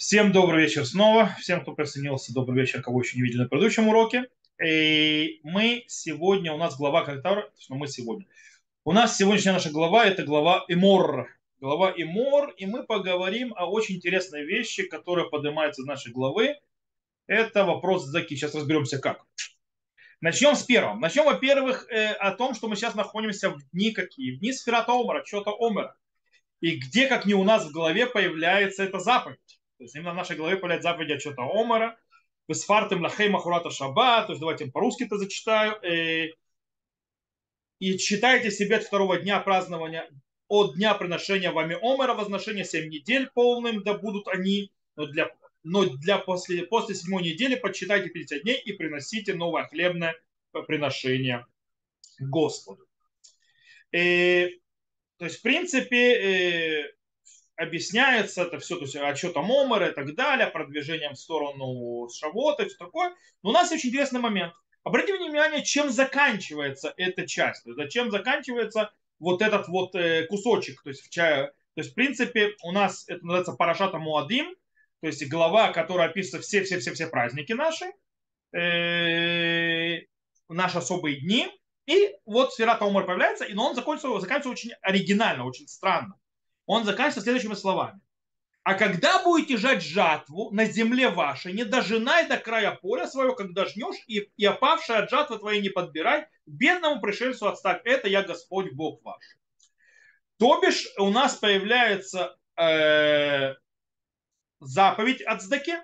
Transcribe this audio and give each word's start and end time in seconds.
Всем 0.00 0.32
добрый 0.32 0.62
вечер 0.62 0.86
снова. 0.86 1.36
Всем, 1.40 1.60
кто 1.60 1.72
присоединился, 1.72 2.32
добрый 2.32 2.58
вечер, 2.58 2.80
кого 2.80 3.02
еще 3.02 3.18
не 3.18 3.22
видели 3.22 3.42
на 3.42 3.48
предыдущем 3.48 3.86
уроке. 3.86 4.30
И 4.58 5.40
мы 5.42 5.84
сегодня, 5.88 6.54
у 6.54 6.56
нас 6.56 6.78
глава, 6.78 7.04
которая, 7.04 7.50
что 7.58 7.74
мы 7.74 7.86
сегодня. 7.86 8.24
У 8.86 8.92
нас 8.92 9.18
сегодняшняя 9.18 9.52
наша 9.52 9.68
глава, 9.68 10.06
это 10.06 10.22
глава 10.22 10.64
Имор. 10.68 11.28
Глава 11.60 11.92
Имор, 11.94 12.48
и 12.56 12.64
мы 12.64 12.84
поговорим 12.84 13.52
о 13.54 13.66
очень 13.66 13.96
интересной 13.96 14.46
вещи, 14.46 14.84
которая 14.84 15.26
поднимается 15.26 15.82
из 15.82 15.86
нашей 15.86 16.12
главы. 16.12 16.56
Это 17.26 17.66
вопрос 17.66 18.06
Заки. 18.06 18.36
Сейчас 18.36 18.54
разберемся 18.54 18.98
как. 19.00 19.26
Начнем 20.22 20.56
с 20.56 20.62
первого. 20.62 20.98
Начнем, 20.98 21.26
во-первых, 21.26 21.86
э, 21.90 22.12
о 22.12 22.30
том, 22.30 22.54
что 22.54 22.68
мы 22.68 22.76
сейчас 22.76 22.94
находимся 22.94 23.50
в 23.50 23.58
дни 23.70 23.90
какие? 23.90 24.34
В 24.34 24.38
дни 24.38 24.54
Сферата 24.54 24.92
Омара, 24.92 25.22
что-то 25.26 25.54
Омара. 25.60 25.94
И 26.62 26.76
где, 26.76 27.06
как 27.06 27.26
не 27.26 27.34
у 27.34 27.44
нас 27.44 27.66
в 27.66 27.70
голове, 27.70 28.06
появляется 28.06 28.82
эта 28.82 28.98
заповедь. 28.98 29.59
То 29.80 29.84
есть 29.84 29.96
именно 29.96 30.12
в 30.12 30.16
нашей 30.16 30.36
голове 30.36 30.58
появляется 30.58 30.90
заповедь 30.90 31.10
отчета 31.10 31.42
Омара. 31.42 31.98
Бесфартем 32.46 33.00
лахей 33.00 33.30
махурата 33.30 33.70
шаба. 33.70 34.24
То 34.24 34.32
есть 34.32 34.40
давайте 34.40 34.66
по-русски 34.66 35.04
это 35.04 35.16
зачитаю. 35.16 35.82
Э, 35.82 36.28
и 37.78 37.96
считайте 37.96 38.50
себе 38.50 38.76
от 38.76 38.84
второго 38.84 39.18
дня 39.18 39.40
празднования 39.40 40.06
от 40.48 40.74
дня 40.74 40.94
приношения 40.94 41.50
вами 41.50 41.78
Омара, 41.80 42.12
возношения 42.12 42.64
7 42.64 42.90
недель 42.90 43.30
полным, 43.32 43.82
да 43.82 43.96
будут 43.96 44.28
они, 44.28 44.70
но 44.96 45.06
для, 45.06 45.30
но 45.62 45.86
для 45.86 46.18
после, 46.18 46.64
после 46.64 46.94
седьмой 46.94 47.22
недели 47.22 47.54
подсчитайте 47.54 48.10
50 48.10 48.42
дней 48.42 48.60
и 48.60 48.74
приносите 48.74 49.32
новое 49.32 49.64
хлебное 49.64 50.14
приношение 50.66 51.46
Господу. 52.18 52.86
И, 53.92 53.96
э, 53.96 54.50
то 55.16 55.24
есть, 55.24 55.38
в 55.38 55.42
принципе, 55.42 56.12
э, 56.12 56.92
объясняется 57.60 58.42
это 58.42 58.58
все, 58.58 58.76
то 58.76 58.82
есть 58.82 58.96
отчетом 58.96 59.50
Омера 59.52 59.88
и 59.88 59.94
так 59.94 60.14
далее, 60.14 60.46
продвижением 60.46 61.12
в 61.12 61.18
сторону 61.18 62.08
Шавота 62.08 62.62
и 62.62 62.68
все 62.68 62.78
такое. 62.78 63.14
Но 63.42 63.50
у 63.50 63.52
нас 63.52 63.70
очень 63.70 63.90
интересный 63.90 64.20
момент. 64.20 64.54
Обратите 64.82 65.18
внимание, 65.18 65.62
чем 65.62 65.90
заканчивается 65.90 66.94
эта 66.96 67.26
часть, 67.26 67.62
зачем 67.66 68.10
заканчивается 68.10 68.92
вот 69.18 69.42
этот 69.42 69.68
вот 69.68 69.94
э, 69.94 70.26
кусочек, 70.26 70.82
то 70.82 70.88
есть 70.88 71.02
в 71.02 71.10
чае. 71.10 71.48
То 71.74 71.82
есть, 71.82 71.92
в 71.92 71.94
принципе, 71.94 72.54
у 72.64 72.72
нас 72.72 73.04
это 73.06 73.22
называется 73.24 73.52
Парашата 73.52 73.98
Муадим, 73.98 74.56
то 75.02 75.06
есть 75.06 75.28
глава, 75.28 75.72
которая 75.72 76.08
описывает 76.08 76.46
все-все-все-все 76.46 77.08
праздники 77.08 77.52
наши, 77.52 77.92
э, 78.58 80.00
наши 80.48 80.78
особые 80.78 81.20
дни. 81.20 81.48
И 81.86 82.14
вот 82.24 82.54
Сферата 82.54 82.86
Умар 82.86 83.04
появляется, 83.04 83.44
но 83.50 83.68
он 83.68 83.74
заканчивается, 83.74 84.20
заканчивается 84.20 84.48
очень 84.48 84.72
оригинально, 84.80 85.44
очень 85.44 85.68
странно 85.68 86.16
он 86.70 86.84
заканчивается 86.84 87.22
следующими 87.22 87.54
словами. 87.54 88.00
А 88.62 88.74
когда 88.74 89.24
будете 89.24 89.56
жать 89.56 89.82
жатву 89.82 90.52
на 90.52 90.66
земле 90.66 91.08
вашей, 91.08 91.52
не 91.52 91.64
дожинай 91.64 92.28
до 92.28 92.36
края 92.36 92.78
поля 92.80 93.08
своего, 93.08 93.34
когда 93.34 93.64
жнешь, 93.64 93.96
и, 94.06 94.30
и 94.36 94.44
опавшая 94.44 95.02
от 95.02 95.10
жатвы 95.10 95.38
твоей 95.38 95.60
не 95.60 95.70
подбирай, 95.70 96.28
бедному 96.46 97.00
пришельцу 97.00 97.48
отставь. 97.48 97.80
Это 97.84 98.06
я 98.06 98.22
Господь 98.22 98.72
Бог 98.72 99.02
ваш. 99.02 99.24
То 100.38 100.60
бишь 100.60 100.86
у 100.96 101.10
нас 101.10 101.34
появляется 101.34 102.36
э, 102.56 103.54
заповедь 104.60 105.22
от 105.22 105.42
сдаке, 105.42 105.78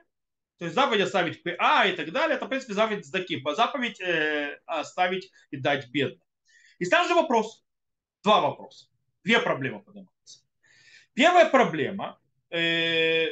то 0.58 0.66
есть 0.66 0.74
заповедь 0.76 1.02
оставить 1.02 1.42
ПА 1.42 1.86
и 1.86 1.96
так 1.96 2.12
далее, 2.12 2.36
это, 2.36 2.46
в 2.46 2.48
принципе, 2.48 2.74
заповедь 2.74 3.06
сдаки, 3.06 3.42
заповедь 3.56 4.00
э, 4.00 4.60
оставить 4.66 5.32
и 5.50 5.56
дать 5.56 5.88
бедным. 5.90 6.22
И 6.78 6.84
сразу 6.84 7.08
же 7.08 7.16
вопрос, 7.16 7.64
два 8.22 8.40
вопроса, 8.40 8.86
две 9.24 9.40
проблемы 9.40 9.82
поднимаются. 9.82 10.15
Первая 11.16 11.48
проблема 11.48 12.20
э, 12.50 13.28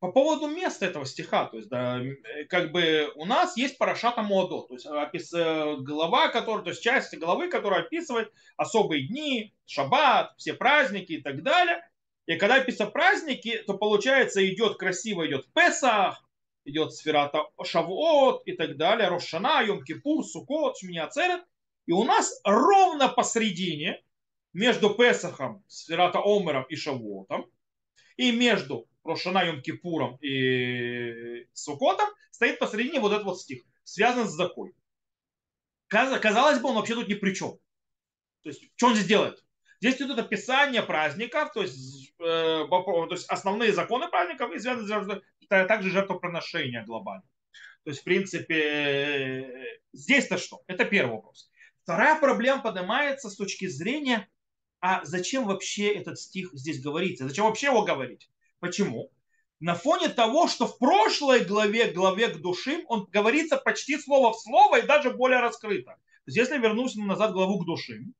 по 0.00 0.10
поводу 0.10 0.46
места 0.46 0.86
этого 0.86 1.04
стиха. 1.04 1.44
То 1.44 1.58
есть, 1.58 1.68
да, 1.68 2.00
как 2.48 2.72
бы 2.72 3.12
у 3.14 3.26
нас 3.26 3.58
есть 3.58 3.76
Парашата 3.76 4.22
Муадо, 4.22 4.62
то 4.62 4.72
есть 4.72 4.86
опис, 4.86 5.34
э, 5.34 5.76
глава, 5.80 6.28
которая, 6.28 6.64
то 6.64 6.70
есть 6.70 6.82
часть 6.82 7.14
главы, 7.18 7.50
которая 7.50 7.82
описывает 7.82 8.32
особые 8.56 9.06
дни, 9.06 9.54
шаббат, 9.66 10.32
все 10.38 10.54
праздники 10.54 11.12
и 11.12 11.22
так 11.22 11.42
далее. 11.42 11.86
И 12.24 12.36
когда 12.36 12.54
описывают 12.54 12.94
праздники, 12.94 13.62
то 13.66 13.74
получается 13.74 14.42
идет 14.48 14.78
красиво, 14.78 15.26
идет 15.26 15.46
Песах, 15.52 16.24
идет 16.64 16.94
Сферата 16.94 17.44
Шавуот 17.62 18.46
и 18.46 18.52
так 18.52 18.78
далее, 18.78 19.08
Рошана, 19.08 19.62
Йом 19.62 19.84
Кипур, 19.84 20.24
Сукот, 20.24 20.78
Шминяцерет. 20.78 21.42
И 21.84 21.92
у 21.92 22.02
нас 22.02 22.40
ровно 22.44 23.10
посередине 23.10 24.02
между 24.56 24.94
Песахом, 24.94 25.62
Сферата 25.68 26.18
Омером 26.18 26.64
и 26.70 26.76
Шавуотом, 26.76 27.44
и 28.16 28.32
между 28.32 28.88
Рошана 29.04 29.44
Йом 29.44 29.60
Кипуром 29.60 30.16
и 30.22 31.46
Сукотом 31.52 32.08
стоит 32.30 32.58
посередине 32.58 33.00
вот 33.00 33.12
этот 33.12 33.26
вот 33.26 33.38
стих, 33.38 33.64
связан 33.84 34.26
с 34.26 34.32
Закой. 34.32 34.72
Казалось 35.88 36.58
бы, 36.58 36.70
он 36.70 36.76
вообще 36.76 36.94
тут 36.94 37.06
ни 37.06 37.14
при 37.14 37.34
чем. 37.34 37.58
То 38.42 38.48
есть, 38.48 38.62
что 38.76 38.86
он 38.86 38.94
здесь 38.94 39.06
делает? 39.06 39.44
Здесь 39.82 39.96
идет 39.96 40.18
описание 40.18 40.82
праздников, 40.82 41.52
то 41.52 41.60
есть, 41.60 42.14
э, 42.18 42.64
то 42.66 43.08
есть 43.10 43.28
основные 43.28 43.74
законы 43.74 44.08
праздников 44.08 44.54
и 44.54 44.58
связаны 44.58 45.20
также 45.48 45.90
жертвоприношения 45.90 46.82
глобально. 46.86 47.28
То 47.84 47.90
есть, 47.90 48.00
в 48.00 48.04
принципе, 48.04 48.58
э, 48.58 49.78
здесь-то 49.92 50.38
что? 50.38 50.62
Это 50.66 50.86
первый 50.86 51.16
вопрос. 51.16 51.50
Вторая 51.82 52.18
проблема 52.18 52.62
поднимается 52.62 53.28
с 53.28 53.36
точки 53.36 53.66
зрения 53.66 54.26
а 54.80 55.04
зачем 55.04 55.46
вообще 55.46 55.88
этот 55.88 56.18
стих 56.18 56.50
здесь 56.52 56.80
говорится? 56.80 57.28
Зачем 57.28 57.46
вообще 57.46 57.66
его 57.66 57.82
говорить? 57.82 58.30
Почему? 58.60 59.10
На 59.58 59.74
фоне 59.74 60.10
того, 60.10 60.48
что 60.48 60.66
в 60.66 60.78
прошлой 60.78 61.44
главе, 61.44 61.90
главе 61.90 62.28
к 62.28 62.36
душим, 62.38 62.84
он 62.88 63.06
говорится 63.10 63.56
почти 63.56 63.98
слово 63.98 64.32
в 64.32 64.40
слово 64.40 64.80
и 64.80 64.86
даже 64.86 65.10
более 65.10 65.40
раскрыто. 65.40 65.92
То 65.92 65.98
есть, 66.26 66.36
если 66.36 66.58
вернусь 66.58 66.94
назад 66.94 67.32
главу 67.32 67.58
к 67.60 67.64
душим 67.64 68.14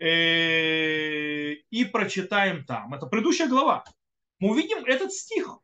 э, 0.00 1.52
и 1.70 1.84
прочитаем 1.84 2.64
там, 2.64 2.94
это 2.94 3.06
предыдущая 3.06 3.46
глава, 3.46 3.84
мы 4.40 4.50
увидим 4.50 4.84
этот 4.84 5.12
стих. 5.12 5.58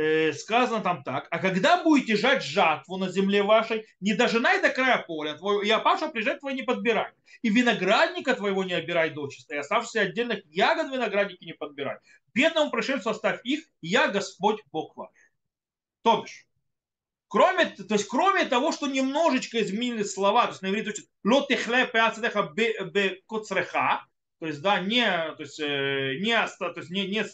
Э, 0.00 0.32
сказано 0.32 0.80
там 0.80 1.02
так, 1.02 1.26
а 1.28 1.40
когда 1.40 1.82
будете 1.82 2.14
жать 2.14 2.44
жатву 2.44 2.98
на 2.98 3.08
земле 3.08 3.42
вашей, 3.42 3.84
не 3.98 4.14
дожинай 4.14 4.62
до 4.62 4.70
края 4.70 4.98
поля 4.98 5.34
твоего, 5.34 5.60
и 5.60 5.70
опавшего 5.70 6.10
прижать 6.10 6.38
твой 6.38 6.54
не 6.54 6.62
подбирай. 6.62 7.10
И 7.42 7.48
виноградника 7.48 8.36
твоего 8.36 8.62
не 8.62 8.74
обирай 8.74 9.10
дочисто, 9.10 9.56
и 9.56 9.58
оставшихся 9.58 10.02
отдельных 10.02 10.44
ягод 10.46 10.92
виноградники 10.92 11.44
не 11.44 11.52
подбирай. 11.52 11.96
Бедному 12.32 12.70
пришельцу 12.70 13.10
оставь 13.10 13.40
их, 13.42 13.64
я 13.80 14.06
Господь 14.06 14.62
Бог 14.70 14.96
ваш. 14.96 15.10
То 16.02 16.22
бишь, 16.22 16.46
кроме, 17.26 17.66
то 17.66 17.94
есть, 17.94 18.06
кроме 18.06 18.44
того, 18.44 18.70
что 18.70 18.86
немножечко 18.86 19.60
изменили 19.60 20.04
слова, 20.04 20.44
то 20.44 20.50
есть 20.50 20.62
на 20.62 20.68
иврите 20.68 20.90
учат 20.90 21.06
лотехле 21.24 21.88
пеацедеха 21.88 22.44
бе 22.44 23.20
коцреха, 23.26 24.06
то 24.38 24.46
есть, 24.46 24.62
да, 24.62 24.78
не, 24.78 25.04
то 25.04 25.42
есть, 25.42 25.58
э, 25.58 26.18
не, 26.20 26.36
то 26.36 26.72
есть, 26.76 26.90
не, 26.90 27.08
не 27.08 27.24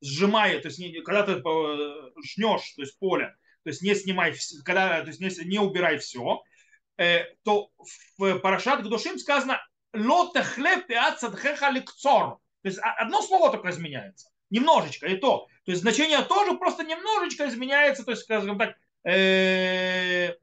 сжимая, 0.00 0.60
то 0.60 0.68
есть 0.68 0.78
не, 0.78 1.00
когда 1.02 1.22
ты 1.22 1.32
э, 1.32 2.10
жнешь, 2.24 2.72
то 2.74 2.82
есть 2.82 2.98
поле, 2.98 3.34
то 3.64 3.70
есть 3.70 3.82
не 3.82 3.94
снимай, 3.94 4.34
когда, 4.64 5.00
то 5.00 5.08
есть 5.08 5.20
не, 5.20 5.30
не 5.44 5.58
убирай 5.58 5.98
все, 5.98 6.42
э, 6.98 7.24
то 7.44 7.70
в 8.18 8.38
Парашат 8.38 8.84
Гдушим 8.84 9.18
сказано 9.18 9.60
лота 9.92 10.42
хлеб 10.42 10.88
лекцор. 10.88 12.38
То 12.62 12.68
есть 12.68 12.78
одно 12.82 13.22
слово 13.22 13.50
только 13.50 13.70
изменяется. 13.70 14.28
Немножечко, 14.50 15.06
и 15.06 15.16
то. 15.16 15.46
То 15.64 15.72
есть 15.72 15.82
значение 15.82 16.22
тоже 16.22 16.56
просто 16.56 16.84
немножечко 16.84 17.48
изменяется, 17.48 18.04
то 18.04 18.12
есть, 18.12 18.22
скажем 18.22 18.58
так, 18.58 18.76
э, 19.04 20.34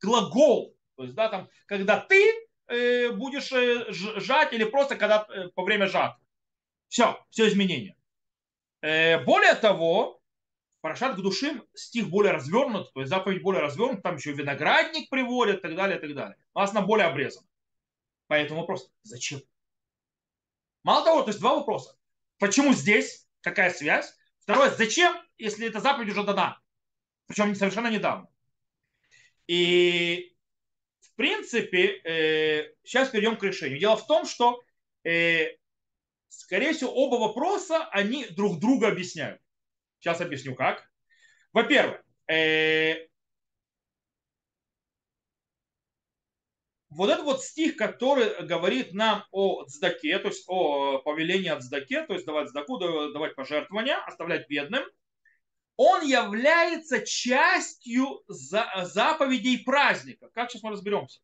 глагол. 0.00 0.76
То 0.96 1.04
есть, 1.04 1.14
да, 1.14 1.28
там, 1.28 1.48
когда 1.66 1.98
ты 1.98 2.22
э, 2.68 3.10
будешь 3.10 3.52
э, 3.52 3.86
жать 3.90 4.52
или 4.52 4.64
просто 4.64 4.96
когда 4.96 5.26
э, 5.28 5.48
по 5.48 5.62
время 5.64 5.86
жатвы. 5.86 6.22
Все, 6.88 7.18
все 7.30 7.48
изменения. 7.48 7.96
Э, 8.82 9.24
более 9.24 9.54
того, 9.54 10.22
Парашат 10.82 11.16
к 11.16 11.20
душим 11.20 11.64
стих 11.74 12.10
более 12.10 12.32
развернут, 12.32 12.92
то 12.92 13.00
есть 13.00 13.10
заповедь 13.10 13.40
более 13.40 13.62
развернут, 13.62 14.02
там 14.02 14.16
еще 14.16 14.32
виноградник 14.32 15.08
приводят 15.08 15.58
и 15.58 15.62
так 15.62 15.76
далее, 15.76 15.96
и 15.96 16.00
так 16.00 16.12
далее. 16.12 16.36
У 16.54 16.58
нас 16.58 16.72
она 16.72 16.82
более 16.82 17.06
обрезана. 17.06 17.46
Поэтому 18.26 18.60
вопрос, 18.60 18.90
зачем? 19.02 19.40
Мало 20.82 21.04
того, 21.04 21.22
то 21.22 21.28
есть 21.28 21.38
два 21.38 21.54
вопроса. 21.54 21.96
Почему 22.38 22.72
здесь? 22.72 23.28
Какая 23.42 23.70
связь? 23.70 24.12
Второе, 24.40 24.70
зачем, 24.70 25.16
если 25.38 25.68
эта 25.68 25.78
заповедь 25.78 26.10
уже 26.10 26.24
дана? 26.24 26.60
Причем 27.26 27.54
совершенно 27.54 27.88
недавно. 27.88 28.28
И 29.46 30.34
в 31.00 31.14
принципе, 31.14 32.00
э, 32.02 32.74
сейчас 32.82 33.10
перейдем 33.10 33.36
к 33.36 33.44
решению. 33.44 33.78
Дело 33.78 33.96
в 33.96 34.06
том, 34.08 34.26
что 34.26 34.60
э, 35.04 35.56
скорее 36.38 36.72
всего, 36.72 36.92
оба 36.92 37.16
вопроса, 37.16 37.88
они 37.92 38.26
друг 38.26 38.58
друга 38.58 38.88
объясняют. 38.88 39.40
Сейчас 40.00 40.20
объясню 40.20 40.54
как. 40.54 40.88
Во-первых, 41.52 42.02
э, 42.28 43.06
вот 46.90 47.10
этот 47.10 47.24
вот 47.24 47.42
стих, 47.42 47.76
который 47.76 48.46
говорит 48.46 48.92
нам 48.94 49.24
о 49.30 49.64
цдаке, 49.64 50.18
то 50.18 50.28
есть 50.28 50.44
о 50.48 50.98
повелении 50.98 51.48
от 51.48 51.62
цдаке, 51.62 52.06
то 52.06 52.14
есть 52.14 52.26
давать 52.26 52.48
цдаку, 52.50 52.78
давать 52.78 53.34
пожертвования, 53.34 53.96
оставлять 54.04 54.48
бедным, 54.48 54.84
он 55.76 56.04
является 56.04 57.04
частью 57.04 58.22
заповедей 58.28 59.64
праздника. 59.64 60.28
Как 60.32 60.50
сейчас 60.50 60.62
мы 60.62 60.70
разберемся? 60.70 61.20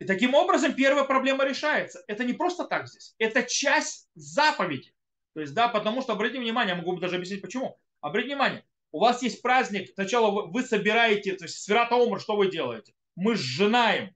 И 0.00 0.06
таким 0.06 0.34
образом 0.34 0.74
первая 0.74 1.04
проблема 1.04 1.44
решается. 1.44 2.02
Это 2.08 2.24
не 2.24 2.32
просто 2.32 2.64
так 2.64 2.88
здесь. 2.88 3.14
Это 3.18 3.42
часть 3.42 4.08
заповеди. 4.14 4.92
То 5.34 5.42
есть, 5.42 5.54
да, 5.54 5.68
потому 5.68 6.00
что, 6.00 6.14
обратите 6.14 6.40
внимание, 6.40 6.74
я 6.74 6.80
могу 6.80 6.98
даже 6.98 7.16
объяснить 7.16 7.42
почему. 7.42 7.78
Обратите 8.00 8.34
внимание, 8.34 8.64
у 8.92 8.98
вас 8.98 9.22
есть 9.22 9.42
праздник, 9.42 9.90
сначала 9.94 10.48
вы 10.48 10.62
собираете, 10.62 11.34
то 11.36 11.44
есть 11.44 11.62
Свирата 11.62 11.94
Омр, 11.94 12.18
что 12.18 12.34
вы 12.34 12.50
делаете? 12.50 12.94
Мы 13.14 13.36
сжинаем 13.36 14.14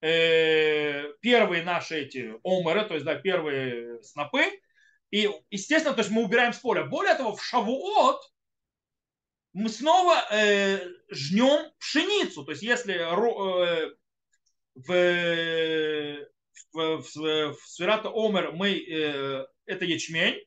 э, 0.00 1.12
первые 1.20 1.62
наши 1.62 2.00
эти 2.00 2.34
омеры, 2.42 2.86
то 2.86 2.94
есть, 2.94 3.04
да, 3.04 3.14
первые 3.14 4.02
снопы, 4.02 4.46
и, 5.10 5.30
естественно, 5.50 5.94
то 5.94 6.00
есть 6.00 6.10
мы 6.10 6.24
убираем 6.24 6.54
с 6.54 6.58
поля. 6.58 6.84
Более 6.84 7.14
того, 7.14 7.36
в 7.36 7.44
Шавуот 7.44 8.20
мы 9.52 9.68
снова 9.68 10.24
э, 10.32 10.80
жнем 11.10 11.70
пшеницу. 11.78 12.44
То 12.44 12.52
есть, 12.52 12.62
если 12.62 12.94
э, 12.94 13.94
в, 14.74 16.26
в, 16.72 17.02
в, 17.02 17.52
в 17.54 17.58
Свирата 17.66 18.08
Омер 18.08 18.52
мы, 18.52 18.70
э, 18.72 19.46
это 19.66 19.84
ячмень, 19.84 20.40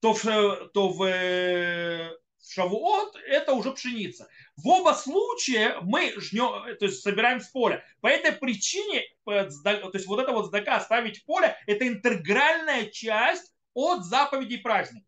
то 0.00 0.14
в, 0.14 0.24
то 0.72 0.88
в, 0.90 0.98
в 0.98 2.52
Шавуот 2.52 3.16
это 3.26 3.52
уже 3.52 3.72
пшеница. 3.72 4.28
В 4.56 4.66
оба 4.68 4.92
случая 4.92 5.78
мы 5.82 6.12
жнем, 6.16 6.76
то 6.78 6.86
есть 6.86 7.02
собираем 7.02 7.40
с 7.40 7.48
поля. 7.48 7.84
По 8.00 8.08
этой 8.08 8.32
причине, 8.32 9.04
то 9.24 9.90
есть 9.92 10.06
вот 10.06 10.20
это 10.20 10.32
вот 10.32 10.46
сдака 10.46 10.76
оставить 10.76 11.18
в 11.18 11.24
поле, 11.24 11.56
это 11.66 11.86
интегральная 11.86 12.86
часть 12.86 13.52
от 13.74 14.04
заповедей 14.04 14.58
праздника. 14.58 15.06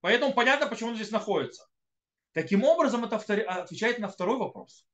Поэтому 0.00 0.32
понятно, 0.32 0.66
почему 0.66 0.90
он 0.90 0.96
здесь 0.96 1.10
находится. 1.10 1.66
Таким 2.32 2.64
образом, 2.64 3.04
это 3.04 3.16
отвечает 3.16 3.98
на 3.98 4.08
второй 4.08 4.38
вопрос. 4.38 4.86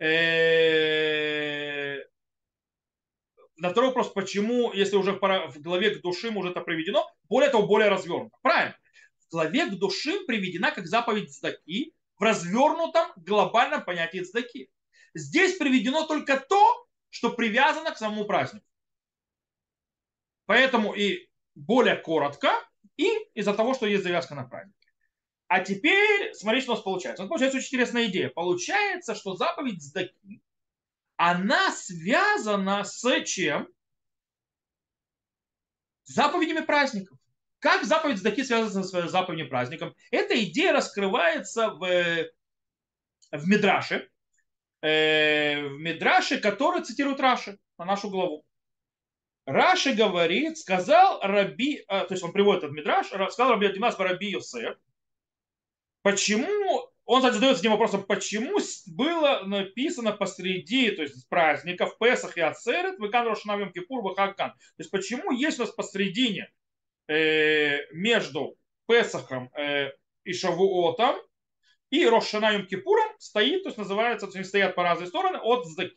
Э, 0.00 1.98
на 3.56 3.68
второй 3.68 3.90
вопрос, 3.90 4.08
почему, 4.12 4.72
если 4.72 4.96
уже 4.96 5.12
в 5.12 5.60
главе 5.60 5.90
к 5.94 6.00
душим 6.00 6.38
уже 6.38 6.50
это 6.50 6.62
приведено, 6.62 7.06
более 7.28 7.50
того, 7.50 7.66
более 7.66 7.90
развернуто. 7.90 8.34
Правильно. 8.42 8.76
В 9.18 9.30
главе 9.30 9.66
к 9.66 9.74
душим 9.74 10.26
приведена 10.26 10.70
как 10.70 10.86
заповедь 10.86 11.34
цдаки 11.34 11.94
в 12.16 12.22
развернутом 12.22 13.12
глобальном 13.16 13.84
понятии 13.84 14.20
цдаки. 14.22 14.70
Здесь 15.14 15.58
приведено 15.58 16.06
только 16.06 16.40
то, 16.40 16.86
что 17.10 17.30
привязано 17.30 17.90
к 17.92 17.98
самому 17.98 18.24
празднику. 18.24 18.64
Поэтому 20.46 20.94
и 20.94 21.28
более 21.54 21.96
коротко, 21.96 22.50
и 22.96 23.08
из-за 23.34 23.52
того, 23.52 23.74
что 23.74 23.86
есть 23.86 24.02
завязка 24.02 24.34
на 24.34 24.44
праздник. 24.44 24.79
А 25.50 25.58
теперь 25.58 26.32
смотрите, 26.32 26.62
что 26.62 26.72
у 26.72 26.76
нас 26.76 26.84
получается. 26.84 27.24
Нас 27.24 27.28
получается 27.28 27.58
очень 27.58 27.66
интересная 27.66 28.06
идея. 28.06 28.28
Получается, 28.28 29.16
что 29.16 29.34
заповедь 29.34 29.82
Сдаки, 29.82 30.40
она 31.16 31.72
связана 31.72 32.84
с 32.84 33.24
чем? 33.24 33.66
Заповедями 36.04 36.64
праздников. 36.64 37.18
Как 37.58 37.82
заповедь 37.82 38.18
Сдаки 38.18 38.44
связана 38.44 38.84
с 38.84 39.10
заповедью 39.10 39.48
праздником? 39.48 39.92
Эта 40.12 40.40
идея 40.44 40.72
раскрывается 40.72 41.70
в, 41.70 41.80
в 43.32 43.48
Мидраше, 43.48 44.08
э, 44.82 45.66
в 45.66 45.80
Мидраше, 45.80 46.38
который 46.38 46.84
цитирует 46.84 47.18
Раши 47.18 47.58
на 47.76 47.86
нашу 47.86 48.08
главу. 48.08 48.44
Раши 49.46 49.94
говорит, 49.94 50.58
сказал 50.58 51.18
Раби, 51.22 51.82
а, 51.88 52.04
то 52.04 52.14
есть 52.14 52.22
он 52.22 52.30
приводит 52.30 52.62
этот 52.62 52.76
Мидраш, 52.76 53.08
сказал 53.08 53.50
Раби 53.50 53.72
Димас 53.72 53.98
Раби 53.98 54.30
Йосеф, 54.30 54.76
почему, 56.02 56.88
он 57.04 57.20
кстати, 57.20 57.34
задается 57.34 57.62
этим 57.62 57.72
вопросом, 57.72 58.04
почему 58.04 58.58
было 58.86 59.42
написано 59.44 60.12
посреди, 60.12 60.90
то 60.90 61.02
есть 61.02 61.28
праздников 61.28 61.98
Песах 61.98 62.36
и 62.36 62.40
Ацерет, 62.40 62.98
Векан 62.98 63.26
Рошнавим 63.26 63.72
Кипур, 63.72 64.02
Вахакан. 64.02 64.50
То 64.50 64.74
есть 64.78 64.90
почему 64.90 65.32
есть 65.32 65.58
у 65.58 65.62
нас 65.62 65.70
посредине 65.72 66.50
э, 67.08 67.78
между 67.92 68.56
Песахом 68.86 69.50
э, 69.56 69.92
и 70.24 70.32
Шавуотом 70.32 71.16
и 71.90 72.06
Рошанавим 72.06 72.66
Кипуром 72.66 73.10
стоит, 73.18 73.64
то 73.64 73.68
есть 73.68 73.78
называется, 73.78 74.28
то 74.28 74.38
есть 74.38 74.48
стоят 74.48 74.74
по 74.74 74.82
разные 74.82 75.08
стороны 75.08 75.38
от 75.38 75.66
Здаки. 75.66 75.96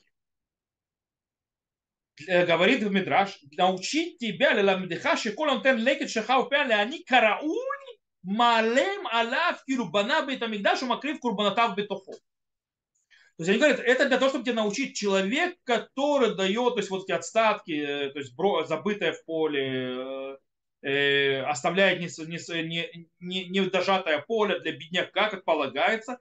Э, 2.27 2.45
говорит 2.45 2.83
в 2.83 2.91
Мидраш, 2.91 3.39
научить 3.57 4.17
тебя 4.19 4.53
леламдиха, 4.53 5.17
шикол 5.17 5.49
он 5.49 5.63
тен 5.63 5.77
лекет 5.77 6.09
шахау 6.09 6.47
пяле, 6.47 6.75
они 6.75 7.03
карауль 7.03 7.82
малем 8.23 9.07
алав 9.07 9.63
кирубана 9.65 10.21
бетамигдаш, 10.25 10.81
макрив 10.81 11.19
курбанатав 11.19 11.75
бетохо. 11.75 12.13
То 13.37 13.43
есть 13.43 13.49
они 13.49 13.59
говорят, 13.59 13.79
это 13.79 14.07
для 14.07 14.17
того, 14.17 14.29
чтобы 14.29 14.45
тебя 14.45 14.55
научить 14.55 14.95
человек, 14.95 15.57
который 15.63 16.35
дает, 16.35 16.75
то 16.75 16.79
есть 16.79 16.91
вот 16.91 17.03
эти 17.03 17.11
отстатки, 17.11 17.71
э, 17.71 18.09
то 18.11 18.19
есть 18.19 18.33
забытое 18.67 19.13
в 19.13 19.25
поле, 19.25 20.37
э, 20.83 20.87
э, 20.87 21.41
оставляет 21.41 21.99
не, 21.99 22.07
не, 22.27 23.09
не, 23.19 23.45
не 23.45 23.61
дожатое 23.61 24.19
поле 24.19 24.59
для 24.59 24.73
бедняка, 24.73 25.29
как 25.29 25.45
полагается, 25.45 26.19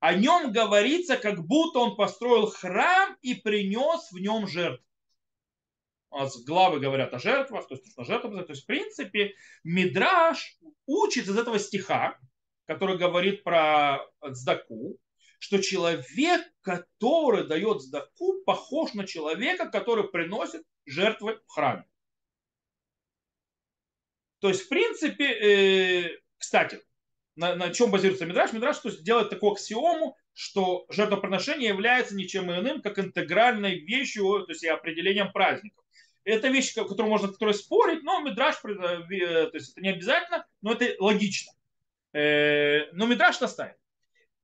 о 0.00 0.14
нем 0.14 0.50
говорится, 0.50 1.18
как 1.18 1.44
будто 1.46 1.80
он 1.80 1.94
построил 1.94 2.46
храм 2.46 3.16
и 3.20 3.34
принес 3.34 4.10
в 4.10 4.18
нем 4.18 4.46
жертву 4.46 4.85
главы 6.46 6.80
говорят 6.80 7.12
о 7.14 7.18
жертвах, 7.18 7.68
то 7.68 7.74
есть 7.74 7.92
о 7.96 8.04
жертвах. 8.04 8.46
То 8.46 8.52
есть, 8.52 8.62
в 8.62 8.66
принципе, 8.66 9.34
Мидраш 9.64 10.58
учит 10.86 11.26
из 11.26 11.36
этого 11.36 11.58
стиха, 11.58 12.18
который 12.66 12.98
говорит 12.98 13.42
про 13.44 13.98
цдаку, 14.32 14.98
что 15.38 15.62
человек, 15.62 16.46
который 16.62 17.46
дает 17.46 17.82
цдаку, 17.82 18.42
похож 18.44 18.94
на 18.94 19.06
человека, 19.06 19.68
который 19.68 20.08
приносит 20.08 20.62
жертвы 20.86 21.40
в 21.46 21.52
храме. 21.52 21.84
То 24.40 24.48
есть, 24.48 24.62
в 24.62 24.68
принципе, 24.68 25.24
э, 25.24 26.20
кстати, 26.38 26.80
на, 27.36 27.54
на 27.54 27.72
чем 27.72 27.90
базируется 27.90 28.26
Мидраш? 28.26 28.52
Мидраш 28.52 28.78
то 28.78 28.88
есть, 28.88 29.02
делает 29.02 29.30
такую 29.30 29.52
аксиому, 29.52 30.16
что 30.32 30.86
жертвоприношение 30.90 31.68
является 31.68 32.14
ничем 32.14 32.52
иным, 32.52 32.82
как 32.82 32.98
интегральной 32.98 33.78
вещью, 33.78 34.44
то 34.44 34.52
есть 34.52 34.62
и 34.62 34.68
определением 34.68 35.32
праздников. 35.32 35.85
Это 36.26 36.48
вещь, 36.48 36.74
которую 36.74 37.08
можно 37.08 37.28
которой 37.28 37.54
спорить, 37.54 38.02
но 38.02 38.20
Мидраш, 38.20 38.56
э, 38.64 38.74
то 38.74 39.50
есть 39.54 39.70
это 39.70 39.80
не 39.80 39.90
обязательно, 39.90 40.44
но 40.60 40.72
это 40.72 40.92
логично. 40.98 41.52
Э, 42.12 42.90
но 42.92 43.06
Мидраш 43.06 43.40
наставит. 43.40 43.76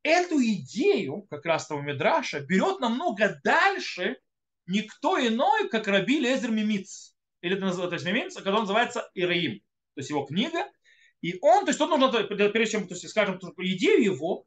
Эту 0.04 0.40
идею 0.40 1.22
как 1.28 1.44
раз 1.44 1.66
того 1.66 1.82
Мидраша 1.82 2.38
берет 2.38 2.78
намного 2.78 3.40
дальше 3.42 4.18
никто 4.66 5.18
иной, 5.18 5.68
как 5.70 5.88
Раби 5.88 6.20
Лезер 6.20 6.52
Мимиц. 6.52 7.16
Или 7.40 7.56
это 7.56 7.64
называется 7.64 8.12
Мимиц, 8.12 8.36
который 8.36 8.60
называется 8.60 9.10
Ираим. 9.14 9.58
То 9.94 9.98
есть 9.98 10.10
его 10.10 10.24
книга. 10.24 10.68
И 11.20 11.36
он, 11.40 11.64
то 11.64 11.70
есть 11.70 11.78
тут 11.80 11.90
нужно, 11.90 12.22
прежде 12.22 12.78
чем, 12.78 12.86
то 12.86 12.94
есть, 12.94 13.08
скажем, 13.08 13.40
идею 13.58 14.04
его, 14.04 14.46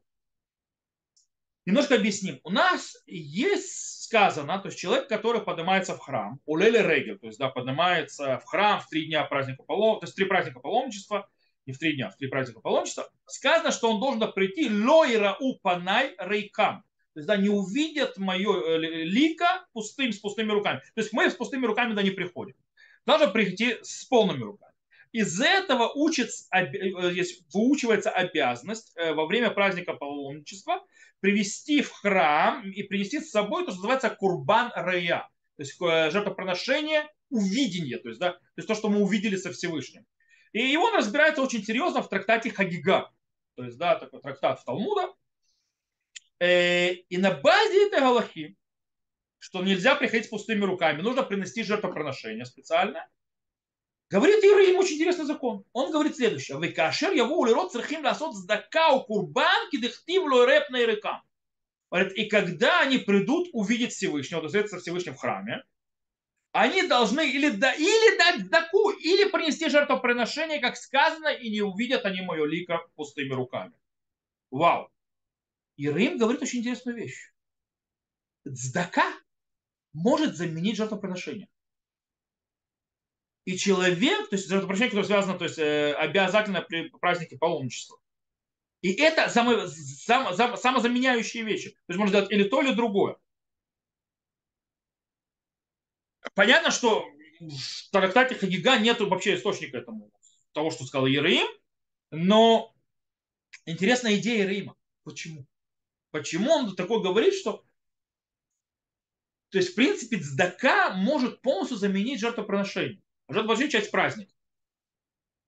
немножко 1.66 1.96
объясним. 1.96 2.40
У 2.44 2.50
нас 2.50 2.96
есть 3.08 4.04
сказано, 4.04 4.60
то 4.60 4.68
есть 4.68 4.78
человек, 4.78 5.08
который 5.08 5.42
поднимается 5.42 5.96
в 5.96 6.00
храм, 6.00 6.40
улели 6.46 6.78
регел, 6.78 7.18
то 7.18 7.28
есть 7.28 7.40
да, 7.40 7.50
поднимается 7.50 8.38
в 8.40 8.46
храм 8.46 8.80
в 8.80 8.88
три 8.88 9.08
дня 9.08 9.24
праздника 9.24 9.64
паломничества, 9.64 10.00
то 10.00 10.06
есть 10.06 10.16
три 10.16 10.26
праздника 10.26 10.60
паломничества, 10.60 11.30
не 11.66 11.74
в 11.74 11.80
три 11.80 11.96
дня, 11.96 12.12
в 12.12 12.18
три 12.18 12.28
праздника 12.28 12.60
паломничества, 12.60 13.10
сказано, 13.26 13.72
что 13.72 13.92
он 13.92 14.00
должен 14.00 14.32
прийти 14.32 14.70
лойра 14.70 15.36
у 15.40 15.58
панай 15.58 16.16
рейкам. 16.20 16.84
То 17.14 17.20
есть, 17.20 17.28
да, 17.28 17.38
не 17.38 17.50
увидят 17.50 18.18
мое 18.18 18.62
э, 18.62 18.78
лика 18.78 19.66
пустым, 19.72 20.12
с 20.12 20.20
пустыми 20.20 20.52
руками. 20.52 20.82
То 20.94 21.02
есть 21.02 21.14
мы 21.14 21.30
с 21.30 21.34
пустыми 21.34 21.66
руками 21.66 21.94
да 21.94 22.04
не 22.04 22.12
приходим. 22.12 22.56
Должен 23.06 23.32
прийти 23.32 23.78
с 23.82 24.04
полными 24.04 24.44
руками. 24.44 24.74
Из 25.16 25.40
этого 25.40 25.94
учится, 25.94 26.46
э, 26.54 26.92
выучивается 27.54 28.10
обязанность 28.10 28.92
э, 28.98 29.14
во 29.14 29.26
время 29.28 29.50
праздника 29.50 29.94
паломничества 29.94 30.86
привести 31.22 31.82
в 31.82 31.90
храм 31.90 32.70
и 32.70 32.84
принести 32.84 33.22
с 33.22 33.32
собой 33.32 33.64
то, 33.64 33.72
что 33.72 33.78
называется 33.78 34.10
курбан 34.10 34.74
рая, 34.76 35.30
то 35.56 35.64
есть 35.64 35.82
э, 35.82 36.12
жертвоприношение 36.12 37.08
увидение, 37.30 37.98
то 37.98 38.10
есть, 38.10 38.20
да, 38.20 38.34
то 38.34 38.40
есть 38.58 38.68
то, 38.68 38.76
что 38.76 38.90
мы 38.90 39.00
увидели 39.00 39.38
со 39.38 39.54
Всевышним. 39.54 40.06
И 40.52 40.76
он 40.76 40.94
разбирается 40.94 41.42
очень 41.42 41.64
серьезно 41.64 42.02
в 42.02 42.10
трактате 42.10 42.52
Хагига, 42.52 43.10
то 43.56 43.64
есть, 43.64 43.78
да, 43.78 43.96
такой 43.96 44.20
трактат 44.20 44.60
в 44.60 44.66
Талмуда. 44.66 45.14
И 46.42 47.18
на 47.18 47.32
базе 47.32 47.88
этой 47.88 48.02
галахи, 48.02 48.58
что 49.40 49.64
нельзя 49.64 49.96
приходить 49.96 50.26
с 50.26 50.30
пустыми 50.30 50.66
руками, 50.66 51.02
нужно 51.02 51.24
принести 51.24 51.64
жертвоприношение 51.64 52.44
специальное, 52.44 53.08
Говорит 54.10 54.44
Иерим 54.44 54.78
очень 54.78 54.96
интересный 54.96 55.26
закон. 55.26 55.64
Он 55.74 55.92
говорит 55.92 56.16
следующее. 56.16 56.58
Вы 56.58 56.70
кашер 56.70 57.12
его 57.12 57.40
улирот 57.40 57.72
црхим 57.72 58.04
ласот 58.04 58.36
сдакау 58.36 59.04
курбан 59.04 59.70
кидыхтив 59.72 60.24
лойреп 60.24 60.70
на 60.70 60.82
ирыкам. 60.82 61.22
Говорит, 61.90 62.14
и 62.14 62.26
когда 62.26 62.82
они 62.82 63.00
придут 63.00 63.50
увидеть 63.54 63.94
Всевышнего, 63.94 64.48
то 64.48 64.58
есть 64.58 64.74
Всевышнего 64.74 65.16
в 65.16 65.20
храме, 65.20 65.64
они 66.52 66.88
должны 66.88 67.30
или, 67.30 67.50
да, 67.50 67.74
или 67.74 68.18
дать 68.18 68.50
даку, 68.50 68.92
или 68.92 69.30
принести 69.30 69.70
жертвоприношение, 69.70 70.60
как 70.60 70.78
сказано, 70.78 71.28
и 71.28 71.50
не 71.50 71.62
увидят 71.62 72.06
они 72.06 72.22
мое 72.22 72.46
лико 72.46 72.80
пустыми 72.96 73.34
руками. 73.34 73.74
Вау. 74.52 74.90
И 75.78 75.90
Рим 75.90 76.18
говорит 76.18 76.42
очень 76.42 76.60
интересную 76.60 76.96
вещь. 76.96 77.34
Цдака 78.48 79.12
может 79.94 80.36
заменить 80.36 80.78
жертвоприношение. 80.78 81.50
И 83.46 83.58
человек, 83.58 84.30
то 84.30 84.36
есть 84.36 84.50
жертвоприношение, 84.50 84.90
которое 84.90 85.08
связано, 85.08 85.38
то 85.38 85.46
есть 85.46 85.60
э, 85.60 85.94
обязательно 85.94 86.62
при 86.62 86.90
празднике 86.90 87.38
паломничества. 87.38 88.00
И 88.82 88.92
это 88.94 89.30
само, 89.30 89.68
само, 89.68 90.34
само, 90.34 90.58
самозаменяющие 90.58 91.44
вещи. 91.44 91.70
То 91.70 91.90
есть 91.90 92.00
можно 92.00 92.10
сделать 92.10 92.32
или 92.32 92.44
то, 92.44 92.62
или 92.62 92.74
другое. 92.74 93.18
Понятно, 96.34 96.72
что 96.72 97.08
в 97.40 97.92
трактате 97.92 98.36
Хагига 98.36 98.78
нет 98.80 99.00
вообще 99.00 99.36
источника 99.36 99.78
этому, 99.78 100.12
того, 100.54 100.72
что 100.72 100.86
сказал 100.86 101.06
Ереим, 101.06 101.48
но 102.10 102.76
интересная 103.66 104.16
идея 104.16 104.44
Ереима. 104.44 104.76
Почему? 105.04 105.46
Почему 106.10 106.52
он 106.52 106.76
такое 106.76 107.00
говорит, 107.00 107.36
что 107.36 107.64
то 109.50 109.60
есть, 109.60 109.72
в 109.72 109.76
принципе, 109.76 110.18
цдака 110.18 110.94
может 110.96 111.42
полностью 111.42 111.78
заменить 111.78 112.20
жертвоприношение. 112.20 113.02
А 113.28 113.34
жертвоприношение– 113.34 113.72
часть 113.80 113.92
праздника. 113.92 114.34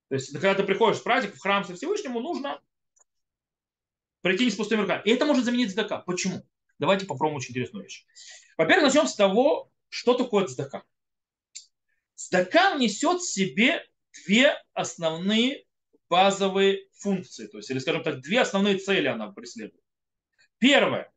То 0.09 0.15
есть, 0.15 0.31
когда 0.31 0.55
ты 0.55 0.63
приходишь 0.63 0.99
в 0.99 1.03
праздник, 1.03 1.35
в 1.35 1.39
храм 1.39 1.63
со 1.63 1.75
Всевышнему, 1.75 2.19
нужно 2.19 2.61
прийти 4.21 4.45
не 4.45 4.51
с 4.51 4.55
пустыми 4.55 4.81
руками. 4.81 5.01
И 5.05 5.11
это 5.11 5.25
может 5.25 5.45
заменить 5.45 5.71
цдака. 5.71 5.99
Почему? 5.99 6.43
Давайте 6.79 7.05
попробуем 7.05 7.37
очень 7.37 7.51
интересную 7.51 7.83
вещь. 7.83 8.05
Во-первых, 8.57 8.85
начнем 8.85 9.07
с 9.07 9.15
того, 9.15 9.71
что 9.89 10.13
такое 10.13 10.45
цдака. 10.45 10.83
Цдака 12.15 12.75
несет 12.75 13.21
в 13.21 13.29
себе 13.29 13.85
две 14.25 14.55
основные 14.73 15.65
базовые 16.09 16.87
функции, 16.93 17.47
то 17.47 17.57
есть, 17.57 17.69
или, 17.69 17.79
скажем 17.79 18.03
так, 18.03 18.21
две 18.21 18.41
основные 18.41 18.77
цели 18.77 19.07
она 19.07 19.31
преследует. 19.31 19.83
Первое 20.57 21.11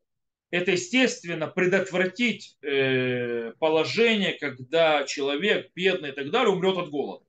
это, 0.51 0.71
естественно, 0.71 1.47
предотвратить 1.47 2.57
э, 2.61 3.53
положение, 3.57 4.33
когда 4.33 5.05
человек, 5.05 5.71
бедный 5.73 6.09
и 6.09 6.11
так 6.11 6.29
далее, 6.29 6.53
умрет 6.53 6.77
от 6.77 6.89
голода. 6.89 7.25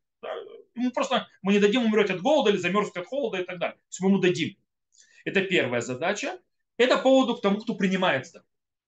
Ему 0.75 0.91
просто 0.91 1.29
мы 1.41 1.53
не 1.53 1.61
дадим 1.61 1.85
умереть 1.85 2.11
от 2.11 2.21
голода 2.21 2.51
или 2.51 2.57
замерзнуть 2.57 2.97
от 2.97 3.07
холода 3.07 3.41
и 3.41 3.45
так 3.45 3.59
далее. 3.59 3.77
То 3.77 3.89
есть 3.89 4.01
мы 4.01 4.09
ему 4.09 4.19
дадим. 4.19 4.57
Это 5.25 5.43
первая 5.43 5.81
задача. 5.81 6.41
Это 6.77 6.97
по 6.97 7.05
поводу 7.05 7.37
к 7.37 7.43
тому, 7.43 7.61
кто 7.61 7.77
принимает 7.77 8.27
сдаку. 8.27 8.47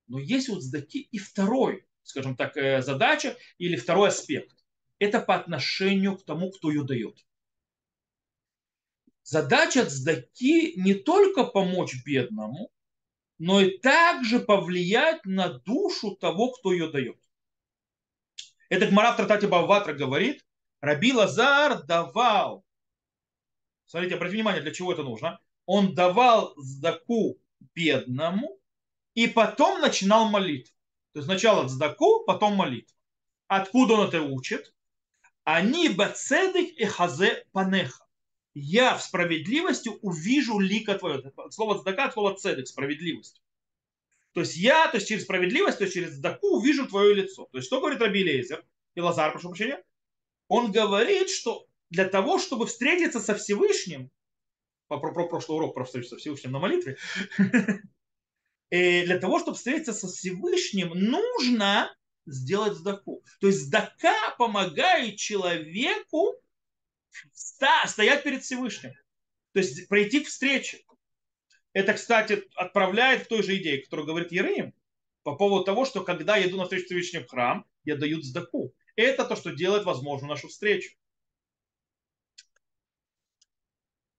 Но 0.08 0.18
есть 0.18 0.48
вот 0.48 0.62
сдаки 0.62 1.00
и 1.00 1.18
второй, 1.18 1.86
скажем 2.02 2.36
так, 2.36 2.56
э, 2.56 2.82
задача 2.82 3.36
или 3.58 3.76
второй 3.76 4.08
аспект. 4.08 4.56
Это 4.98 5.20
по 5.20 5.36
отношению 5.36 6.16
к 6.16 6.24
тому, 6.24 6.50
кто 6.50 6.70
ее 6.70 6.82
дает. 6.82 7.24
Задача 9.22 9.84
сдаки 9.88 10.74
не 10.76 10.94
только 10.94 11.44
помочь 11.44 11.94
бедному, 12.04 12.70
но 13.38 13.60
и 13.60 13.78
также 13.78 14.40
повлиять 14.40 15.24
на 15.24 15.48
душу 15.48 16.16
того, 16.16 16.52
кто 16.52 16.72
ее 16.72 16.90
дает. 16.90 17.18
Это 18.68 18.86
Гмара 18.86 19.12
в 19.12 19.16
Тратате 19.16 19.46
Баватра 19.46 19.92
говорит, 19.92 20.44
Раби 20.80 21.12
Лазар 21.12 21.82
давал, 21.84 22.64
смотрите, 23.86 24.16
обратите 24.16 24.36
внимание, 24.36 24.62
для 24.62 24.72
чего 24.72 24.92
это 24.92 25.02
нужно, 25.02 25.40
он 25.66 25.94
давал 25.94 26.54
сдаку 26.56 27.38
бедному 27.74 28.58
и 29.14 29.26
потом 29.26 29.80
начинал 29.80 30.28
молитву. 30.28 30.74
То 31.12 31.20
есть 31.20 31.26
сначала 31.26 31.68
сдаку, 31.68 32.24
потом 32.24 32.56
молитву. 32.56 32.94
Откуда 33.46 33.94
он 33.94 34.08
это 34.08 34.22
учит? 34.22 34.74
Они 35.44 35.88
бацедых 35.88 36.78
и 36.78 36.84
хазе 36.84 37.46
панеха. 37.52 38.03
Я 38.54 38.96
в 38.96 39.02
справедливости 39.02 39.90
увижу 40.00 40.58
лика 40.60 40.96
твое. 40.96 41.32
Слово 41.50 41.80
цдака, 41.80 42.10
слово 42.12 42.36
цедек, 42.36 42.68
справедливость. 42.68 43.42
То 44.32 44.40
есть 44.40 44.56
я, 44.56 44.88
то 44.88 44.96
есть 44.96 45.08
через 45.08 45.24
справедливость, 45.24 45.78
то 45.78 45.84
есть 45.84 45.94
через 45.94 46.16
цдаку 46.16 46.56
увижу 46.56 46.86
твое 46.86 47.14
лицо. 47.14 47.48
То 47.50 47.58
есть 47.58 47.66
что 47.66 47.80
говорит 47.80 48.00
Раби 48.00 48.24
Лейзер? 48.24 48.64
И 48.94 49.00
Лазар, 49.00 49.32
прошу 49.32 49.48
прощения. 49.48 49.82
Он 50.48 50.70
говорит, 50.70 51.30
что 51.30 51.66
для 51.90 52.08
того, 52.08 52.38
чтобы 52.38 52.66
встретиться 52.66 53.20
со 53.20 53.34
Всевышним, 53.34 54.10
про, 54.88 54.98
про 54.98 55.26
прошлый 55.28 55.58
урок 55.58 55.74
про 55.74 55.84
встречу 55.84 56.08
со 56.08 56.16
Всевышним 56.16 56.52
на 56.52 56.58
молитве, 56.58 56.96
и 58.70 59.02
для 59.04 59.18
того, 59.18 59.40
чтобы 59.40 59.56
встретиться 59.56 59.92
со 59.92 60.08
Всевышним, 60.08 60.90
нужно 60.90 61.94
сделать 62.26 62.74
сдаку. 62.74 63.22
То 63.40 63.48
есть 63.48 63.66
сдака 63.66 64.34
помогает 64.38 65.16
человеку 65.16 66.34
стоять 67.32 68.22
перед 68.22 68.42
Всевышним. 68.42 68.92
То 69.52 69.60
есть 69.60 69.88
пройти 69.88 70.20
к 70.20 70.28
встрече. 70.28 70.84
Это, 71.72 71.94
кстати, 71.94 72.44
отправляет 72.54 73.24
к 73.24 73.28
той 73.28 73.42
же 73.42 73.56
идее, 73.56 73.82
которую 73.82 74.06
говорит 74.06 74.32
Ереем, 74.32 74.74
по 75.22 75.34
поводу 75.36 75.64
того, 75.64 75.84
что 75.84 76.04
когда 76.04 76.36
я 76.36 76.46
иду 76.46 76.56
на 76.56 76.64
встречу 76.64 76.86
Всевышним 76.86 77.24
в 77.24 77.30
храм, 77.30 77.66
я 77.84 77.96
даю 77.96 78.20
сдаку. 78.22 78.74
Это 78.96 79.24
то, 79.24 79.36
что 79.36 79.52
делает 79.52 79.84
возможную 79.84 80.30
нашу 80.30 80.48
встречу. 80.48 80.94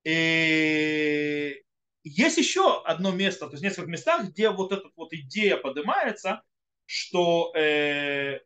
И 0.04 1.64
есть 2.04 2.38
еще 2.38 2.84
одно 2.84 3.12
место, 3.12 3.48
то 3.48 3.54
есть 3.54 3.64
несколько 3.64 3.90
местах, 3.90 4.28
где 4.30 4.50
вот 4.52 4.72
эта 4.72 4.90
вот 4.96 5.12
идея 5.14 5.58
поднимается, 5.58 6.44
что, 6.86 7.52
э, 7.56 8.42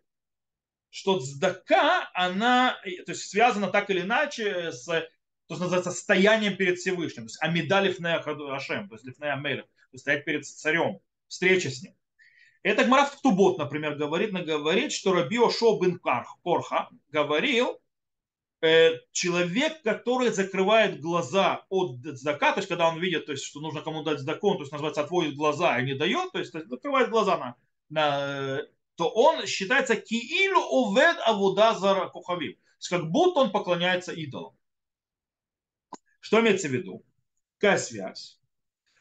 что 0.89 1.19
цдака, 1.19 2.09
она 2.13 2.77
то 3.05 3.11
есть, 3.11 3.29
связана 3.29 3.67
так 3.67 3.89
или 3.89 4.01
иначе 4.01 4.71
с 4.71 4.85
то, 4.85 5.55
что 5.55 5.63
называется 5.63 5.91
состоянием 5.91 6.55
перед 6.55 6.77
Всевышним. 6.77 7.23
То 7.23 7.29
есть 7.29 7.41
амида 7.41 7.81
лифнея 7.81 8.23
Ашем, 8.55 8.87
то 8.87 8.95
есть 8.95 9.05
лифнея 9.05 9.33
Амелев, 9.33 9.65
то 9.65 9.93
есть 9.93 10.03
стоять 10.03 10.25
перед 10.25 10.45
царем, 10.45 10.99
встреча 11.27 11.69
с 11.69 11.81
ним. 11.81 11.95
Это 12.61 12.83
Гмараф 12.83 13.17
Ктубот, 13.17 13.57
например, 13.57 13.95
говорит, 13.95 14.31
говорит, 14.31 14.91
что 14.91 15.13
Рабио 15.13 15.49
Шо 15.49 15.79
бен 15.79 15.97
Корха 15.97 16.89
говорил, 17.09 17.79
э, 18.61 18.97
человек, 19.11 19.81
который 19.81 20.29
закрывает 20.29 20.99
глаза 20.99 21.65
от 21.69 21.97
цдака, 22.01 22.51
то 22.51 22.59
есть 22.59 22.67
когда 22.67 22.89
он 22.89 22.99
видит, 22.99 23.25
то 23.25 23.31
есть, 23.31 23.45
что 23.45 23.61
нужно 23.61 23.81
кому 23.81 24.03
дать 24.03 24.19
цдаку, 24.19 24.55
то 24.55 24.61
есть 24.61 24.71
называется 24.71 25.01
отводит 25.01 25.35
глаза 25.35 25.79
и 25.79 25.85
не 25.85 25.93
дает, 25.93 26.31
то 26.31 26.39
есть 26.39 26.51
закрывает 26.51 27.09
глаза 27.09 27.37
на, 27.37 27.55
на 27.89 28.61
то 28.99 29.07
он 29.07 29.47
считается 29.47 29.95
киилу 29.95 30.59
увед 30.59 31.15
авуда 31.25 31.73
зара 31.73 32.09
кухавим. 32.09 32.57
Как 32.89 33.09
будто 33.09 33.39
он 33.39 33.53
поклоняется 33.53 34.11
идолам. 34.11 34.57
Что 36.19 36.41
имеется 36.41 36.67
в 36.67 36.71
виду? 36.71 37.05
Какая 37.59 37.77
связь? 37.77 38.37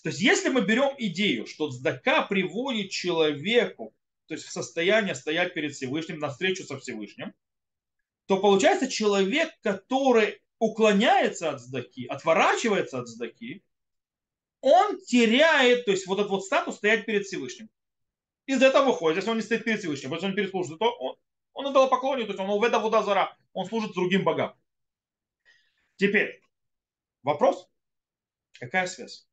То 0.05 0.11
есть, 0.11 0.21
если 0.21 0.51
мы 0.51 0.61
берем 0.61 0.95
идею, 0.99 1.49
что 1.49 1.73
цдака 1.73 2.23
приводит 2.23 2.93
человеку, 2.93 3.93
то 4.27 4.35
есть 4.35 4.47
в 4.47 4.53
состояние 4.53 5.17
стоять 5.17 5.53
перед 5.53 5.75
Всевышним, 5.75 6.21
на 6.21 6.29
встречу 6.29 6.63
со 6.63 6.79
Всевышним, 6.79 7.35
то 8.27 8.37
получается 8.37 8.87
человек, 8.87 9.51
который 9.65 10.41
уклоняется 10.61 11.51
от 11.51 11.61
цдаки, 11.61 12.07
отворачивается 12.07 13.01
от 13.01 13.09
цдаки, 13.09 13.65
он 14.61 15.01
теряет, 15.01 15.87
то 15.87 15.91
есть 15.91 16.07
вот 16.07 16.21
этот 16.21 16.31
вот 16.31 16.45
статус 16.45 16.77
стоять 16.77 17.05
перед 17.05 17.27
Всевышним. 17.27 17.69
Из 18.49 18.63
этого 18.63 18.87
выходит, 18.87 19.17
если 19.17 19.31
он 19.31 19.37
не 19.37 19.43
стоит 19.43 19.65
перед 19.65 19.79
Всевышним, 19.79 20.15
если 20.15 20.25
он 20.25 20.35
перед 20.35 20.51
служит, 20.51 20.79
то 20.79 20.91
он, 20.91 21.17
он 21.53 21.67
отдал 21.67 21.91
поклоне, 21.91 22.25
то 22.25 22.31
есть 22.31 22.41
он 22.41 22.49
уведа 22.49 22.79
вода 22.79 23.03
зара, 23.03 23.37
он 23.53 23.67
служит 23.67 23.93
другим 23.93 24.25
богам. 24.25 24.59
Теперь, 25.97 26.41
вопрос, 27.23 27.69
какая 28.59 28.87
связь 28.87 29.29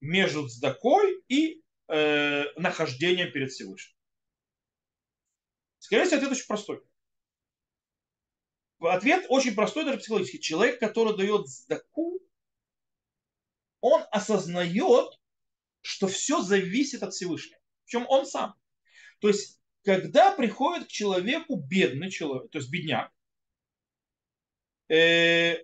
между 0.00 0.48
цдакой 0.48 1.22
и 1.28 1.62
э, 1.88 2.44
нахождением 2.56 3.30
перед 3.32 3.50
Всевышним? 3.50 3.94
Скорее 5.78 6.06
всего, 6.06 6.16
ответ 6.16 6.32
очень 6.32 6.46
простой. 6.46 6.82
Ответ 8.80 9.26
очень 9.28 9.54
простой, 9.54 9.84
даже 9.84 9.98
психологический. 9.98 10.40
Человек, 10.40 10.80
который 10.80 11.14
дает 11.18 11.48
цдаку, 11.48 12.18
он 13.82 14.02
осознает, 14.10 15.20
что 15.82 16.06
все 16.06 16.40
зависит 16.40 17.02
от 17.02 17.12
Всевышнего 17.12 17.61
чем 17.92 18.06
он 18.08 18.24
сам. 18.24 18.54
То 19.20 19.28
есть, 19.28 19.60
когда 19.84 20.34
приходит 20.34 20.88
к 20.88 20.90
человеку 20.90 21.56
бедный 21.56 22.10
человек, 22.10 22.50
то 22.50 22.58
есть 22.58 22.70
бедняк, 22.70 23.12
э, 24.88 25.58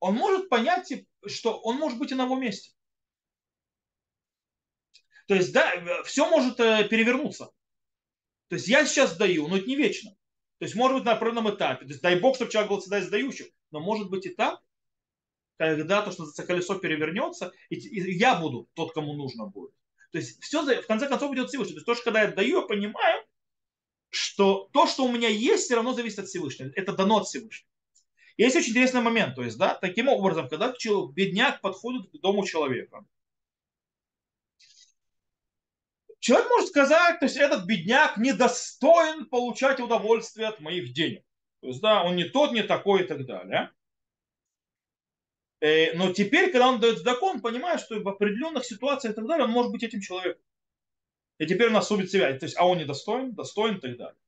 он 0.00 0.16
может 0.16 0.48
понять, 0.48 0.92
что 1.26 1.60
он 1.60 1.76
может 1.76 1.98
быть 1.98 2.10
и 2.10 2.16
на 2.16 2.24
его 2.24 2.36
месте. 2.36 2.72
То 5.28 5.34
есть, 5.34 5.52
да, 5.52 6.02
все 6.04 6.28
может 6.28 6.58
э, 6.58 6.88
перевернуться. 6.88 7.50
То 8.48 8.56
есть 8.56 8.66
я 8.66 8.84
сейчас 8.84 9.16
даю, 9.16 9.46
но 9.46 9.58
это 9.58 9.66
не 9.66 9.76
вечно. 9.76 10.10
То 10.58 10.64
есть 10.64 10.74
может 10.74 10.96
быть 10.96 11.04
на 11.04 11.12
определенном 11.12 11.54
этапе. 11.54 11.84
То 11.84 11.92
есть 11.92 12.02
дай 12.02 12.18
Бог, 12.18 12.34
чтобы 12.34 12.50
человек 12.50 12.70
был 12.70 12.80
всегда 12.80 13.00
издающим. 13.00 13.46
Но 13.70 13.80
может 13.80 14.10
быть 14.10 14.26
и 14.26 14.30
так, 14.30 14.60
когда 15.56 16.02
то, 16.02 16.10
что 16.10 16.24
колесо 16.44 16.78
перевернется, 16.78 17.52
и, 17.68 17.76
и 17.76 18.16
я 18.16 18.40
буду 18.40 18.68
тот, 18.74 18.92
кому 18.92 19.12
нужно 19.12 19.46
будет. 19.46 19.77
То 20.10 20.18
есть 20.18 20.42
все 20.42 20.62
в 20.62 20.86
конце 20.86 21.08
концов 21.08 21.34
идет 21.34 21.48
Всевышний. 21.48 21.74
То 21.74 21.78
есть 21.78 21.86
то, 21.86 21.94
что 21.94 22.04
когда 22.04 22.22
я 22.22 22.28
даю, 22.28 22.60
я 22.60 22.66
понимаю, 22.66 23.24
что 24.10 24.68
то, 24.72 24.86
что 24.86 25.04
у 25.04 25.12
меня 25.12 25.28
есть, 25.28 25.64
все 25.64 25.74
равно 25.74 25.92
зависит 25.92 26.20
от 26.20 26.28
Всевышнего. 26.28 26.70
Это 26.74 26.92
дано 26.92 27.18
от 27.18 27.26
Всевышнего. 27.26 27.68
Есть 28.36 28.56
очень 28.56 28.70
интересный 28.70 29.00
момент. 29.00 29.34
То 29.34 29.42
есть, 29.42 29.58
да, 29.58 29.74
таким 29.74 30.08
образом, 30.08 30.48
когда 30.48 30.72
бедняк 31.12 31.60
подходит 31.60 32.08
к 32.10 32.20
дому 32.20 32.46
человека, 32.46 33.04
человек 36.20 36.48
может 36.48 36.68
сказать, 36.68 37.18
то 37.18 37.26
есть 37.26 37.36
этот 37.36 37.64
бедняк 37.66 38.16
недостоин 38.16 39.26
получать 39.26 39.80
удовольствие 39.80 40.48
от 40.48 40.60
моих 40.60 40.92
денег. 40.92 41.24
То 41.60 41.68
есть, 41.68 41.80
да, 41.80 42.04
он 42.04 42.16
не 42.16 42.24
тот, 42.24 42.52
не 42.52 42.62
такой 42.62 43.02
и 43.02 43.06
так 43.06 43.26
далее. 43.26 43.72
Э, 45.60 45.92
но 45.94 46.12
теперь, 46.12 46.50
когда 46.50 46.68
он 46.68 46.80
дает 46.80 46.98
закон, 46.98 47.36
он 47.36 47.42
понимает, 47.42 47.80
что 47.80 48.00
в 48.00 48.08
определенных 48.08 48.64
ситуациях 48.64 49.12
и 49.12 49.16
так 49.16 49.26
далее, 49.26 49.44
он 49.44 49.50
может 49.50 49.72
быть 49.72 49.82
этим 49.82 50.00
человеком. 50.00 50.42
И 51.38 51.46
теперь 51.46 51.68
он 51.68 51.76
осудит 51.76 52.10
себя. 52.10 52.36
То 52.38 52.46
есть, 52.46 52.56
а 52.56 52.66
он 52.66 52.78
недостоин, 52.78 53.34
достоин 53.34 53.76
и 53.76 53.80
так 53.80 53.96
далее. 53.96 54.18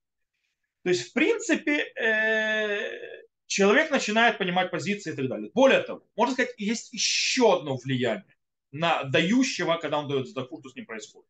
То 0.82 0.90
есть, 0.90 1.10
в 1.10 1.12
принципе, 1.12 1.92
э, 1.94 3.22
человек 3.46 3.90
начинает 3.90 4.38
понимать 4.38 4.70
позиции 4.70 5.12
и 5.12 5.16
так 5.16 5.28
далее. 5.28 5.50
Более 5.54 5.82
того, 5.82 6.04
можно 6.16 6.34
сказать, 6.34 6.54
есть 6.56 6.92
еще 6.92 7.56
одно 7.56 7.76
влияние 7.76 8.36
на 8.72 9.04
дающего, 9.04 9.76
когда 9.76 9.98
он 9.98 10.08
дает 10.08 10.28
задаку, 10.28 10.60
что 10.60 10.70
с 10.70 10.76
ним 10.76 10.86
происходит. 10.86 11.28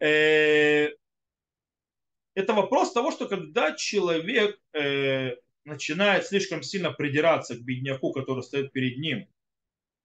Э, 0.00 0.90
это 2.34 2.52
вопрос 2.52 2.92
того, 2.92 3.10
что 3.10 3.26
когда 3.26 3.74
человек 3.74 4.60
начинает 5.66 6.26
слишком 6.26 6.62
сильно 6.62 6.92
придираться 6.92 7.56
к 7.56 7.60
бедняку, 7.60 8.12
который 8.12 8.42
стоит 8.42 8.72
перед 8.72 8.98
ним, 8.98 9.28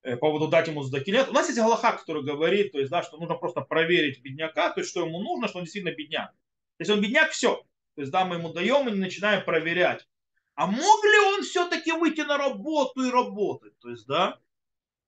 по 0.02 0.18
поводу 0.18 0.48
дать 0.48 0.68
ему 0.68 0.84
сдаки. 0.84 1.12
Нет, 1.12 1.30
у 1.30 1.34
нас 1.34 1.48
есть 1.48 1.60
Галаха, 1.60 1.94
который 1.94 2.24
говорит, 2.24 2.72
то 2.72 2.80
есть, 2.80 2.92
да, 2.92 3.04
что 3.04 3.18
нужно 3.18 3.36
просто 3.36 3.62
проверить 3.62 4.22
бедняка, 4.22 4.72
то 4.72 4.82
есть, 4.82 4.90
что 4.90 5.06
ему 5.06 5.22
нужно, 5.22 5.48
что 5.48 5.60
он 5.60 5.66
действительно 5.66 5.94
бедняк. 5.94 6.34
Если 6.80 6.92
он 6.92 7.02
бедняк, 7.02 7.32
все. 7.32 7.64
То 7.96 8.02
есть, 8.02 8.12
да, 8.12 8.26
мы 8.26 8.38
ему 8.38 8.52
даем 8.52 8.90
и 8.90 8.92
начинаем 8.92 9.46
проверять. 9.46 10.08
А 10.56 10.66
мог 10.66 11.04
ли 11.06 11.18
он 11.36 11.44
все-таки 11.44 11.92
выйти 11.92 12.22
на 12.22 12.38
работу 12.38 13.04
и 13.04 13.12
работать? 13.12 13.78
То 13.80 13.90
есть, 13.90 14.08
да, 14.08 14.40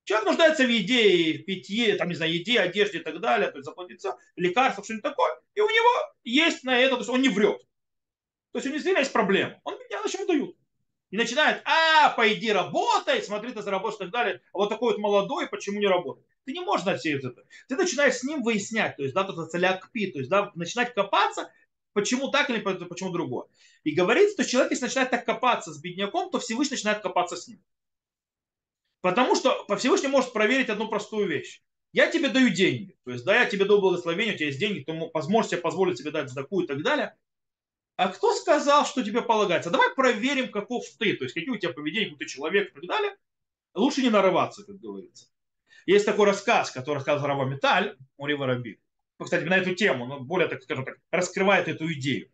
человек 0.03 0.27
нуждается 0.27 0.63
в 0.65 0.69
еде, 0.69 1.39
в 1.39 1.45
питье, 1.45 1.95
там, 1.95 2.09
не 2.09 2.15
знаю, 2.15 2.33
еде, 2.33 2.59
одежде 2.59 2.99
и 2.99 3.01
так 3.01 3.19
далее, 3.19 3.49
то 3.49 3.57
есть 3.57 3.65
заплатиться 3.65 4.17
лекарства, 4.35 4.83
что-нибудь 4.83 5.03
такое. 5.03 5.33
И 5.55 5.61
у 5.61 5.67
него 5.67 6.13
есть 6.23 6.63
на 6.63 6.77
это, 6.77 6.95
то 6.95 6.99
есть 6.99 7.09
он 7.09 7.21
не 7.21 7.29
врет. 7.29 7.61
То 8.53 8.59
есть 8.59 8.67
у 8.67 8.69
него 8.69 8.77
действительно 8.77 8.99
есть 8.99 9.11
проблема. 9.11 9.59
Он 9.63 9.73
меня 9.73 9.97
ему 9.97 10.27
дают? 10.27 10.55
И 11.09 11.17
начинает, 11.17 11.61
а, 11.65 12.09
пойди 12.09 12.51
работай, 12.51 13.21
смотри, 13.21 13.51
ты 13.51 13.61
заработаешь 13.61 13.95
и 13.95 14.03
так 14.03 14.11
далее. 14.11 14.41
А 14.53 14.57
вот 14.59 14.69
такой 14.69 14.93
вот 14.93 14.99
молодой, 14.99 15.47
почему 15.47 15.79
не 15.79 15.87
работает? 15.87 16.25
Ты 16.45 16.53
не 16.53 16.61
можешь 16.61 16.99
все 16.99 17.17
это. 17.17 17.33
Ты 17.67 17.75
начинаешь 17.75 18.15
с 18.15 18.23
ним 18.23 18.43
выяснять, 18.43 18.95
то 18.95 19.03
есть, 19.03 19.15
да, 19.15 19.23
это 19.23 19.45
целякпи, 19.45 20.11
то 20.11 20.19
есть, 20.19 20.29
да, 20.29 20.51
начинать 20.55 20.93
копаться, 20.93 21.51
почему 21.93 22.29
так 22.29 22.49
или 22.49 22.59
почему 22.59 23.11
другое. 23.11 23.47
И 23.83 23.91
говорится, 23.91 24.33
что 24.33 24.51
человек, 24.51 24.71
если 24.71 24.85
начинает 24.85 25.09
так 25.09 25.25
копаться 25.25 25.73
с 25.73 25.79
бедняком, 25.79 26.29
то 26.29 26.39
Всевышний 26.39 26.75
начинает 26.75 27.01
копаться 27.01 27.35
с 27.35 27.47
ним. 27.47 27.63
Потому 29.01 29.35
что 29.35 29.65
по 29.65 29.77
Всевышний 29.77 30.09
может 30.09 30.31
проверить 30.31 30.69
одну 30.69 30.87
простую 30.87 31.27
вещь. 31.27 31.61
Я 31.91 32.07
тебе 32.07 32.29
даю 32.29 32.49
деньги. 32.49 32.97
То 33.03 33.11
есть, 33.11 33.25
да, 33.25 33.39
я 33.39 33.45
тебе 33.45 33.65
даю 33.65 33.81
благословение, 33.81 34.33
у 34.33 34.37
тебя 34.37 34.47
есть 34.47 34.59
деньги, 34.59 34.83
ты 34.83 34.93
можешь 34.93 35.49
себе 35.49 35.61
позволить 35.61 35.97
себе 35.97 36.11
дать 36.11 36.29
сдаку 36.29 36.61
и 36.61 36.67
так 36.67 36.81
далее. 36.81 37.15
А 37.95 38.07
кто 38.09 38.33
сказал, 38.33 38.85
что 38.85 39.03
тебе 39.03 39.21
полагается? 39.21 39.69
Давай 39.69 39.93
проверим, 39.93 40.49
каков 40.49 40.83
ты, 40.97 41.15
то 41.15 41.25
есть 41.25 41.35
какие 41.35 41.51
у 41.51 41.57
тебя 41.57 41.73
поведения, 41.73 42.11
какой 42.11 42.25
ты 42.25 42.31
человек 42.31 42.69
и 42.69 42.73
так 42.73 42.87
далее. 42.87 43.15
Лучше 43.75 44.01
не 44.01 44.09
нарываться, 44.09 44.63
как 44.63 44.79
говорится. 44.79 45.27
Есть 45.85 46.05
такой 46.05 46.27
рассказ, 46.27 46.71
который 46.71 46.95
рассказывал 46.95 47.27
Рава 47.27 47.45
Металь, 47.45 47.97
Ури 48.17 48.33
Воробит. 48.33 48.79
Кстати, 49.21 49.43
на 49.43 49.57
эту 49.57 49.75
тему, 49.75 50.05
но 50.05 50.19
более, 50.19 50.47
так 50.47 50.63
скажем 50.63 50.85
так, 50.85 50.97
раскрывает 51.11 51.67
эту 51.67 51.91
идею. 51.93 52.29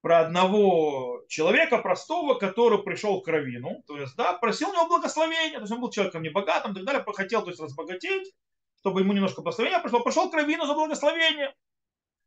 Про 0.00 0.20
одного 0.20 1.24
человека 1.28 1.78
простого, 1.78 2.34
который 2.34 2.82
пришел 2.82 3.22
к 3.22 3.28
Равину, 3.28 3.82
то 3.86 3.98
есть, 3.98 4.16
да, 4.16 4.34
просил 4.34 4.68
у 4.68 4.74
него 4.74 4.86
благословения, 4.86 5.54
то 5.54 5.62
есть 5.62 5.72
он 5.72 5.80
был 5.80 5.90
человеком 5.90 6.22
небогатым 6.22 6.72
и 6.72 6.74
так 6.74 6.84
далее, 6.84 7.04
хотел, 7.14 7.42
то 7.42 7.48
есть, 7.48 7.60
разбогатеть, 7.60 8.34
чтобы 8.80 9.00
ему 9.00 9.14
немножко 9.14 9.40
благословения 9.40 9.78
пришло, 9.78 10.00
пришел 10.00 10.30
к 10.30 10.34
Равину 10.34 10.66
за 10.66 10.74
благословение. 10.74 11.54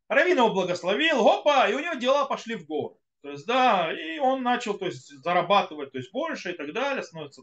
Равин 0.08 0.38
его 0.38 0.50
благословил, 0.50 1.28
опа, 1.28 1.68
и 1.68 1.74
у 1.74 1.80
него 1.80 1.94
дела 1.94 2.24
пошли 2.24 2.56
в 2.56 2.66
гору. 2.66 2.98
То 3.20 3.30
есть, 3.30 3.46
да, 3.46 3.92
и 3.92 4.18
он 4.18 4.42
начал, 4.42 4.78
то 4.78 4.86
есть, 4.86 5.08
зарабатывать, 5.22 5.92
то 5.92 5.98
есть, 5.98 6.12
больше 6.12 6.52
и 6.52 6.54
так 6.54 6.72
далее, 6.72 7.02
становится, 7.02 7.42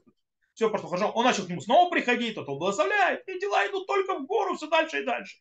все 0.54 0.70
пошло 0.70 0.90
хорошо. 0.90 1.12
Он 1.12 1.26
начал 1.26 1.46
к 1.46 1.50
нему 1.50 1.62
снова 1.62 1.92
приходить, 1.92 2.36
тот 2.36 2.48
благословляет, 2.48 3.28
и 3.28 3.40
дела 3.40 3.68
идут 3.68 3.86
только 3.88 4.18
в 4.18 4.26
гору 4.26 4.56
все 4.56 4.68
дальше 4.68 5.02
и 5.02 5.06
дальше. 5.06 5.38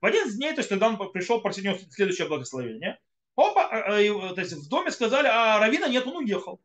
В 0.00 0.06
один 0.06 0.26
из 0.26 0.36
дней, 0.36 0.52
то 0.52 0.58
есть, 0.58 0.68
когда 0.68 0.88
он 0.88 1.12
пришел 1.12 1.40
просить 1.40 1.64
следующее 1.92 2.28
благословение, 2.28 3.00
опа, 3.36 3.68
а, 3.68 3.96
а, 3.96 4.34
то 4.34 4.40
есть, 4.40 4.52
в 4.52 4.68
доме 4.68 4.90
сказали, 4.90 5.28
а 5.28 5.58
Равина 5.58 5.88
нет, 5.88 6.06
он 6.06 6.16
уехал. 6.18 6.60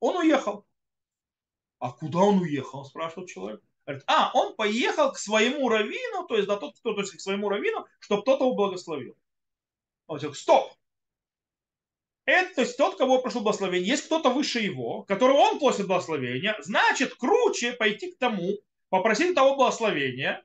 Он 0.00 0.16
уехал. 0.16 0.66
А 1.78 1.92
куда 1.92 2.18
он 2.18 2.40
уехал, 2.40 2.84
спрашивает 2.84 3.28
человек. 3.30 3.62
Говорит, 3.86 4.04
а, 4.06 4.30
он 4.34 4.54
поехал 4.54 5.12
к 5.12 5.18
своему 5.18 5.68
раввину, 5.68 6.26
то 6.26 6.36
есть, 6.36 6.46
да, 6.46 6.56
тот, 6.56 6.76
кто, 6.78 6.94
то 6.94 7.00
есть 7.00 7.16
к 7.16 7.20
своему 7.20 7.48
раввину, 7.48 7.86
чтобы 7.98 8.22
тот 8.22 8.40
его 8.40 8.54
благословил. 8.54 9.16
Он 10.06 10.18
говорит, 10.18 10.38
стоп. 10.38 10.72
Это, 12.24 12.54
то 12.54 12.60
есть 12.60 12.76
тот, 12.76 12.96
кого 12.96 13.20
прошу 13.20 13.40
благословения, 13.40 13.88
есть 13.88 14.06
кто-то 14.06 14.30
выше 14.30 14.60
его, 14.60 15.02
которого 15.02 15.38
он 15.38 15.58
просит 15.58 15.88
благословения, 15.88 16.56
значит, 16.60 17.14
круче 17.16 17.72
пойти 17.72 18.12
к 18.12 18.18
тому, 18.18 18.58
попросить 18.90 19.34
того 19.34 19.56
благословения, 19.56 20.44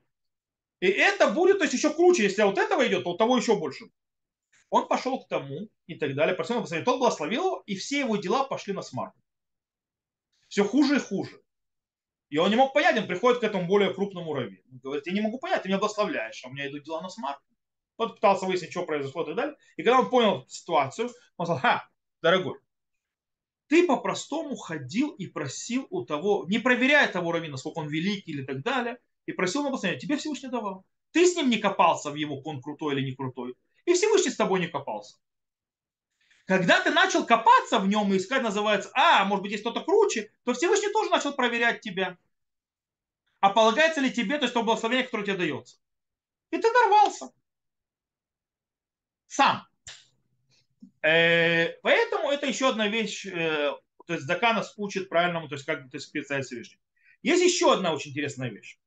и 0.80 0.88
это 0.88 1.30
будет, 1.30 1.60
то 1.60 1.66
есть 1.66 1.76
еще 1.76 1.94
круче, 1.94 2.24
если 2.24 2.42
вот 2.44 2.58
этого 2.58 2.88
идет, 2.88 3.04
то 3.04 3.12
у 3.12 3.18
того 3.18 3.38
еще 3.38 3.56
больше. 3.58 3.86
Он 4.70 4.88
пошел 4.88 5.20
к 5.20 5.28
тому 5.28 5.70
и 5.86 5.96
так 5.96 6.16
далее, 6.16 6.36
просил 6.36 6.56
благословения. 6.56 6.86
Тот 6.86 7.00
благословил 7.00 7.46
его, 7.46 7.64
и 7.66 7.76
все 7.76 8.00
его 8.00 8.18
дела 8.18 8.44
пошли 8.44 8.74
насмарку. 8.74 9.14
Все 10.48 10.64
хуже 10.64 10.98
и 10.98 11.00
хуже. 11.00 11.42
И 12.30 12.38
он 12.38 12.50
не 12.50 12.56
мог 12.56 12.74
понять, 12.74 12.98
он 12.98 13.08
приходит 13.08 13.40
к 13.40 13.44
этому 13.44 13.68
более 13.68 13.94
крупному 13.94 14.34
раввину. 14.34 14.62
Говорит, 14.84 15.08
я 15.08 15.14
не 15.14 15.22
могу 15.22 15.40
понять, 15.40 15.64
ты 15.64 15.70
меня 15.70 15.78
благословляешь, 15.78 16.44
а 16.44 16.50
у 16.50 16.52
меня 16.52 16.68
идут 16.68 16.84
дела 16.84 17.02
насмарку. 17.02 17.40
Он 17.96 18.14
пытался 18.14 18.46
выяснить, 18.46 18.72
что 18.72 18.86
произошло 18.86 19.24
и 19.24 19.26
так 19.26 19.36
далее. 19.36 19.56
И 19.78 19.84
когда 19.84 20.00
он 20.00 20.10
понял 20.10 20.46
ситуацию, 20.48 21.10
он 21.38 21.46
сказал, 21.46 21.62
ха, 21.62 21.90
дорогой, 22.22 22.60
ты 23.68 23.88
по-простому 23.88 24.56
ходил 24.56 25.12
и 25.12 25.28
просил 25.28 25.88
у 25.90 26.06
того, 26.06 26.46
не 26.48 26.60
проверяя 26.60 27.12
того 27.12 27.32
раввина, 27.32 27.58
сколько 27.58 27.80
он 27.80 27.88
великий 27.88 28.32
или 28.32 28.44
так 28.46 28.62
далее, 28.62 28.98
и 29.26 29.32
просил 29.32 29.64
на 29.64 29.70
благословение, 29.70 30.00
тебе 30.00 30.18
Всевышний 30.18 30.50
давал. 30.50 30.86
Ты 31.12 31.26
с 31.26 31.36
ним 31.36 31.50
не 31.50 31.58
копался 31.58 32.12
в 32.12 32.16
его, 32.16 32.42
он 32.42 32.62
крутой 32.62 32.96
или 32.96 33.06
не 33.06 33.16
крутой. 33.16 33.56
И 33.86 33.94
Всевышний 33.94 34.32
с 34.32 34.38
тобой 34.38 34.60
не 34.60 34.68
копался. 34.68 35.18
Когда 36.48 36.82
ты 36.82 36.92
начал 36.92 37.26
копаться 37.26 37.78
в 37.78 37.90
нем 37.90 38.14
и 38.14 38.18
искать, 38.18 38.42
называется, 38.42 38.90
а, 38.94 39.26
может 39.26 39.44
быть, 39.44 39.52
есть 39.52 39.64
кто-то 39.64 39.82
круче, 39.82 40.32
то 40.46 40.54
Всевышний 40.54 40.90
тоже 40.94 41.10
начал 41.10 41.34
проверять 41.34 41.82
тебя. 41.82 42.18
А 43.42 43.50
полагается 43.50 44.00
ли 44.00 44.12
тебе, 44.12 44.38
то 44.38 44.46
есть 44.46 44.54
то 44.54 44.64
благословение, 44.64 45.04
которое 45.04 45.26
тебе 45.26 45.38
дается? 45.38 45.78
И 46.52 46.58
ты 46.58 46.72
дорвался. 46.72 47.32
Сам. 49.28 49.68
Э, 51.02 51.74
поэтому 51.82 52.32
это 52.32 52.48
еще 52.48 52.70
одна 52.70 52.88
вещь, 52.88 53.26
э, 53.26 53.74
то 54.06 54.14
есть 54.14 54.26
Зака 54.26 54.64
учит 54.78 55.10
правильному, 55.10 55.50
то 55.50 55.56
есть 55.56 55.66
как 55.66 55.90
то 55.92 55.98
есть, 55.98 56.10
Всевышний. 56.10 56.80
Есть 57.24 57.44
еще 57.44 57.74
одна 57.74 57.92
очень 57.94 58.12
интересная 58.12 58.50
вещь. 58.50 58.80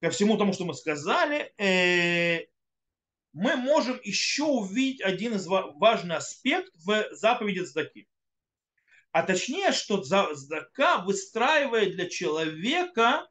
Ко 0.00 0.10
всему 0.10 0.36
тому, 0.36 0.52
что 0.52 0.64
мы 0.64 0.74
сказали, 0.74 1.52
э, 1.58 2.46
мы 3.32 3.56
можем 3.56 4.00
еще 4.02 4.44
увидеть 4.44 5.00
один 5.02 5.34
из 5.34 5.46
важный 5.46 6.16
аспект 6.16 6.72
в 6.74 7.08
заповеди 7.12 7.60
Здаки. 7.60 8.08
А 9.12 9.22
точнее, 9.22 9.72
что 9.72 10.02
Здака 10.02 10.98
выстраивает 10.98 11.92
для 11.92 12.08
человека 12.08 13.28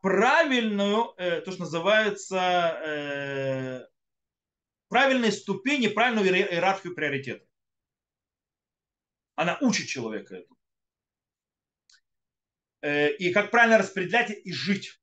правильную, 0.00 1.14
э, 1.16 1.40
то, 1.40 1.50
что 1.52 1.62
называется, 1.62 2.36
э, 2.36 3.86
правильные 4.88 5.32
ступени, 5.32 5.88
правильную 5.88 6.26
иерархию 6.28 6.94
приоритетов. 6.94 7.48
Она 9.34 9.58
учит 9.60 9.88
человека 9.88 10.36
этому. 10.36 10.58
Э, 12.82 13.10
и 13.16 13.32
как 13.32 13.50
правильно 13.50 13.78
распределять 13.78 14.30
и 14.30 14.52
жить. 14.52 15.00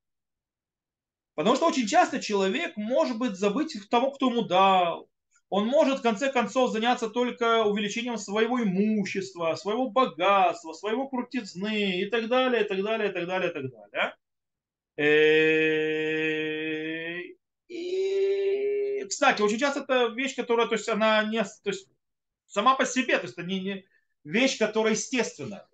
Потому 1.36 1.56
что 1.56 1.68
очень 1.68 1.88
часто 1.88 2.20
человек 2.20 2.76
может 2.78 3.18
быть 3.18 3.36
забыть 3.36 3.78
того, 3.90 4.12
кто 4.12 4.30
ему 4.30 4.44
дал. 4.44 5.10
Он 5.50 5.66
может 5.68 6.00
в 6.00 6.02
конце 6.02 6.32
концов 6.32 6.72
заняться 6.72 7.10
только 7.10 7.64
увеличением 7.66 8.18
своего 8.18 8.64
имущества, 8.64 9.56
своего 9.56 9.90
богатства, 9.90 10.72
своего 10.72 11.10
крутизны 11.10 12.02
и 12.02 12.06
так 12.10 12.30
далее, 12.30 12.64
и 12.64 12.68
так 12.68 12.82
далее, 12.82 13.10
и 13.10 13.14
так 13.14 13.28
далее, 13.28 13.50
и 13.50 13.54
так 13.54 13.66
далее. 13.70 14.16
Э, 14.98 16.22
и, 17.68 19.06
кстати, 19.10 19.42
очень 19.42 19.58
часто 19.60 19.82
это 19.82 20.08
вещь, 20.08 20.36
которая, 20.36 20.68
то 20.68 20.76
есть, 20.76 20.88
она 20.88 21.24
не, 21.24 21.44
то 21.44 21.70
есть, 21.70 21.88
сама 22.48 22.76
по 22.76 22.86
себе, 22.86 23.18
то 23.18 23.24
есть, 23.24 23.38
это 23.38 23.46
не, 23.46 23.60
не 23.62 23.86
вещь, 24.24 24.58
которая 24.58 24.94
естественная. 24.94 25.68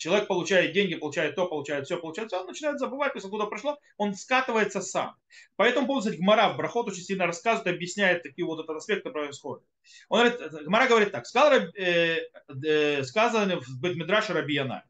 Человек 0.00 0.28
получает 0.28 0.72
деньги, 0.72 0.94
получает 0.94 1.34
то, 1.34 1.46
получает 1.46 1.84
все, 1.84 1.98
получает 1.98 2.30
все, 2.30 2.40
он 2.40 2.46
начинает 2.46 2.78
забывать, 2.78 3.12
то 3.12 3.18
есть 3.18 3.26
откуда 3.26 3.44
прошло, 3.44 3.78
он 3.98 4.14
скатывается 4.14 4.80
сам. 4.80 5.14
Поэтому, 5.56 5.86
по 5.86 5.92
поводу 5.92 6.16
Гмара 6.16 6.54
в 6.54 6.56
Брахот 6.56 6.88
очень 6.88 7.02
сильно 7.02 7.26
рассказывает, 7.26 7.76
объясняет, 7.76 8.22
такие 8.22 8.46
вот 8.46 8.64
этот 8.64 8.74
аспект 8.76 9.02
происходит. 9.02 9.62
Он 10.08 10.20
говорит, 10.20 10.64
Гмара 10.64 10.88
говорит 10.88 11.12
так, 11.12 11.26
сказал, 11.26 11.52
э, 11.52 12.22
э, 12.48 13.04
сказано 13.04 13.60
в 13.60 13.78
Бетмидраше 13.82 14.32
Рабияна. 14.32 14.84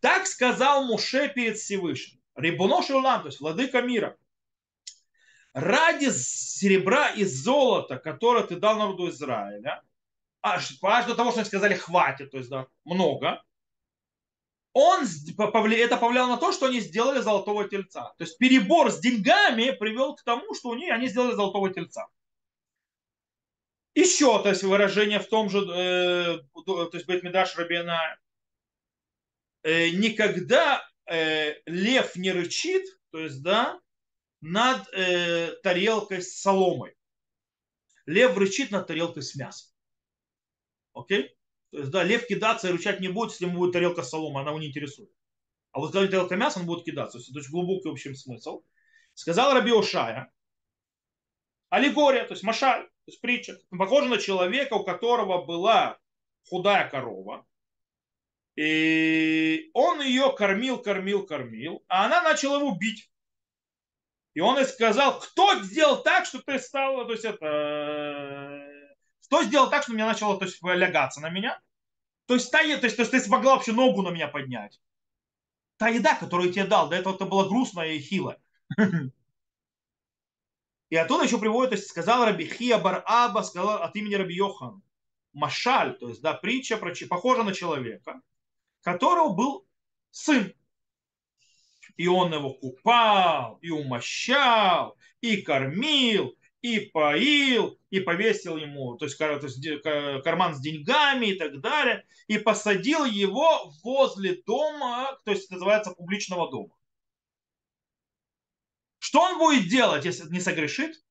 Так 0.00 0.26
сказал 0.26 0.86
Муше 0.86 1.28
перед 1.28 1.58
Всевышним. 1.58 2.18
Рибуно 2.34 2.82
Шулам, 2.82 3.20
то 3.20 3.26
есть 3.26 3.38
владыка 3.38 3.82
мира. 3.82 4.16
Ради 5.52 6.08
серебра 6.08 7.10
и 7.10 7.24
золота, 7.24 7.98
которое 7.98 8.44
ты 8.44 8.56
дал 8.56 8.78
народу 8.78 9.10
Израиля, 9.10 9.82
аж, 10.40 10.78
аж 10.82 11.04
до 11.04 11.14
того, 11.14 11.32
что 11.32 11.40
они 11.40 11.46
сказали 11.46 11.74
хватит, 11.74 12.30
то 12.30 12.38
есть 12.38 12.48
да, 12.48 12.66
много, 12.86 13.42
он, 14.72 15.04
это 15.04 15.96
повлияло 15.96 16.28
на 16.28 16.36
то, 16.38 16.52
что 16.52 16.66
они 16.66 16.80
сделали 16.80 17.20
золотого 17.20 17.68
тельца. 17.68 18.14
То 18.16 18.24
есть 18.24 18.38
перебор 18.38 18.90
с 18.90 19.00
деньгами 19.00 19.70
привел 19.72 20.16
к 20.16 20.22
тому, 20.22 20.54
что 20.54 20.70
у 20.70 20.74
них, 20.74 20.90
они 20.92 21.08
сделали 21.08 21.34
золотого 21.34 21.72
тельца. 21.72 22.08
Еще, 23.94 24.42
то 24.42 24.48
есть 24.48 24.62
выражение 24.62 25.18
в 25.18 25.28
том 25.28 25.50
же, 25.50 25.58
э, 25.58 26.38
то 26.64 26.90
есть 26.94 27.06
Бетмидаш 27.06 27.56
Рабина, 27.56 28.18
э, 29.62 29.90
никогда 29.90 30.82
э, 31.06 31.54
лев 31.66 32.16
не 32.16 32.32
рычит, 32.32 32.86
то 33.10 33.18
есть, 33.18 33.42
да, 33.42 33.78
над 34.40 34.88
э, 34.94 35.54
тарелкой 35.62 36.22
с 36.22 36.40
соломой. 36.40 36.96
Лев 38.06 38.36
рычит 38.36 38.70
над 38.70 38.86
тарелкой 38.86 39.22
с 39.22 39.34
мясом. 39.34 39.70
Окей? 40.94 41.36
То 41.72 41.78
есть, 41.78 41.90
да, 41.90 42.04
лев 42.04 42.26
кидаться 42.26 42.68
и 42.68 42.72
рычать 42.72 43.00
не 43.00 43.08
будет, 43.08 43.30
если 43.32 43.46
ему 43.46 43.58
будет 43.58 43.72
тарелка 43.72 44.02
солома, 44.02 44.42
она 44.42 44.50
его 44.50 44.60
не 44.60 44.68
интересует. 44.68 45.10
А 45.72 45.80
вот 45.80 45.92
когда 45.92 46.06
тарелка 46.06 46.36
мяса, 46.36 46.60
он 46.60 46.66
будет 46.66 46.84
кидаться. 46.84 47.12
То 47.12 47.18
есть, 47.18 47.30
это 47.34 47.50
глубокий 47.50 47.88
общий 47.88 48.14
смысл. 48.14 48.62
Сказал 49.14 49.54
Раби 49.54 49.72
Ошая, 49.72 50.30
аллегория, 51.70 52.24
то 52.24 52.34
есть 52.34 52.42
машаль, 52.42 52.84
то 52.84 52.90
есть 53.06 53.20
притча. 53.20 53.58
Похоже 53.70 54.08
на 54.08 54.18
человека, 54.18 54.74
у 54.74 54.84
которого 54.84 55.44
была 55.44 55.98
худая 56.48 56.88
корова, 56.88 57.46
и 58.54 59.70
он 59.72 60.02
ее 60.02 60.34
кормил, 60.36 60.78
кормил, 60.82 61.26
кормил, 61.26 61.82
а 61.88 62.04
она 62.04 62.22
начала 62.22 62.58
его 62.58 62.76
бить. 62.76 63.10
И 64.34 64.40
он 64.40 64.58
и 64.58 64.64
сказал, 64.64 65.20
кто 65.20 65.62
сделал 65.62 66.02
так, 66.02 66.26
что 66.26 66.42
ты 66.42 66.58
стал, 66.58 67.06
то 67.06 67.12
есть 67.12 67.24
это, 67.24 68.61
что 69.32 69.44
сделал 69.44 69.70
так, 69.70 69.82
что 69.82 69.94
меня 69.94 70.04
начало 70.04 70.38
то 70.38 70.44
есть, 70.44 70.62
лягаться 70.62 71.22
на 71.22 71.30
меня? 71.30 71.58
То 72.26 72.34
есть, 72.34 72.50
та, 72.50 72.58
то, 72.58 72.66
есть, 72.66 72.96
то 72.96 73.02
есть 73.02 73.10
ты 73.10 73.18
смогла 73.18 73.54
вообще 73.54 73.72
ногу 73.72 74.02
на 74.02 74.10
меня 74.10 74.28
поднять. 74.28 74.78
Та 75.78 75.88
еда, 75.88 76.14
которую 76.14 76.48
я 76.48 76.52
тебе 76.52 76.64
дал, 76.66 76.90
до 76.90 76.96
этого 76.96 77.14
это 77.14 77.24
была 77.24 77.48
грустная 77.48 77.92
и 77.92 78.00
хилая. 78.00 78.38
И 80.90 80.96
оттуда 80.96 81.24
еще 81.24 81.38
приводит, 81.38 81.70
то 81.70 81.76
есть 81.76 81.88
сказал 81.88 82.26
Раби 82.26 82.44
Хия 82.44 82.76
Бар 82.76 83.02
Аба, 83.06 83.40
сказал 83.40 83.82
от 83.82 83.96
имени 83.96 84.14
Раби 84.14 84.34
Йохан. 84.34 84.82
Машаль, 85.32 85.98
то 85.98 86.10
есть, 86.10 86.20
да, 86.20 86.34
притча, 86.34 86.76
похожа 86.76 87.42
на 87.44 87.54
человека, 87.54 88.20
которого 88.82 89.32
был 89.32 89.66
сын. 90.10 90.52
И 91.96 92.06
он 92.06 92.34
его 92.34 92.52
купал, 92.52 93.56
и 93.62 93.70
умощал, 93.70 94.98
и 95.22 95.40
кормил, 95.40 96.36
и 96.62 96.78
поил, 96.78 97.78
и 97.90 98.00
повесил 98.00 98.56
ему 98.56 98.96
то 98.96 99.04
есть, 99.04 99.18
то 99.18 99.40
есть 99.42 99.82
карман 100.22 100.54
с 100.54 100.60
деньгами 100.60 101.26
и 101.26 101.34
так 101.34 101.60
далее, 101.60 102.06
и 102.28 102.38
посадил 102.38 103.04
его 103.04 103.72
возле 103.82 104.40
дома, 104.42 105.18
то 105.24 105.32
есть 105.32 105.50
называется 105.50 105.90
публичного 105.90 106.50
дома. 106.50 106.74
Что 108.98 109.20
он 109.20 109.38
будет 109.38 109.68
делать, 109.68 110.04
если 110.04 110.28
не 110.30 110.40
согрешит? 110.40 111.04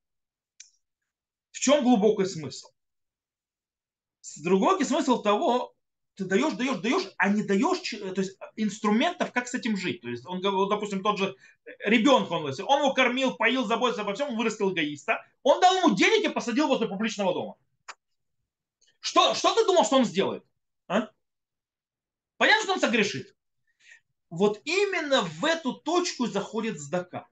В 1.50 1.60
чем 1.60 1.84
глубокий 1.84 2.24
смысл? 2.24 2.68
Глубокий 4.42 4.84
смысл 4.84 5.22
того, 5.22 5.74
ты 6.14 6.24
даешь, 6.24 6.54
даешь, 6.54 6.78
даешь, 6.78 7.10
а 7.16 7.28
не 7.30 7.42
даешь 7.42 7.78
то 7.90 8.20
есть, 8.20 8.36
инструментов, 8.56 9.32
как 9.32 9.48
с 9.48 9.54
этим 9.54 9.76
жить. 9.76 10.02
То 10.02 10.08
есть 10.08 10.26
он, 10.26 10.40
допустим, 10.40 11.02
тот 11.02 11.18
же 11.18 11.34
ребенка, 11.84 12.32
он, 12.32 12.44
он 12.44 12.82
его 12.82 12.92
кормил, 12.92 13.34
поил, 13.34 13.64
заботился 13.64 14.02
обо 14.02 14.14
всем, 14.14 14.30
он 14.30 14.36
вырастил 14.36 14.72
эгоиста. 14.72 15.24
Он 15.42 15.60
дал 15.60 15.74
ему 15.76 15.94
денег 15.94 16.28
и 16.28 16.32
посадил 16.32 16.68
возле 16.68 16.86
публичного 16.86 17.32
дома. 17.32 17.56
Что, 19.00 19.34
что 19.34 19.54
ты 19.54 19.64
думал, 19.64 19.84
что 19.84 19.96
он 19.96 20.04
сделает? 20.04 20.44
А? 20.86 21.08
Понятно, 22.36 22.62
что 22.64 22.72
он 22.74 22.80
согрешит. 22.80 23.34
Вот 24.28 24.60
именно 24.64 25.22
в 25.22 25.44
эту 25.44 25.74
точку 25.74 26.26
заходит 26.26 26.78
сдака. 26.78 27.28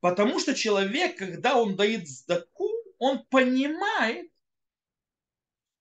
Потому 0.00 0.38
что 0.38 0.54
человек, 0.54 1.16
когда 1.16 1.56
он 1.56 1.76
дает 1.76 2.08
сдаку, 2.08 2.68
он 2.98 3.24
понимает, 3.26 4.30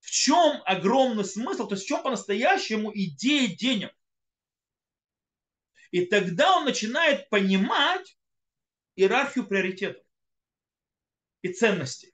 в 0.07 0.09
чем 0.09 0.61
огромный 0.65 1.25
смысл, 1.25 1.67
то 1.67 1.75
есть 1.75 1.83
в 1.83 1.87
чем 1.89 2.01
по-настоящему 2.01 2.91
идея 2.93 3.53
денег. 3.53 3.93
И 5.91 6.05
тогда 6.05 6.55
он 6.55 6.63
начинает 6.63 7.29
понимать 7.29 8.17
иерархию 8.95 9.45
приоритетов 9.45 10.01
и 11.41 11.51
ценностей. 11.51 12.13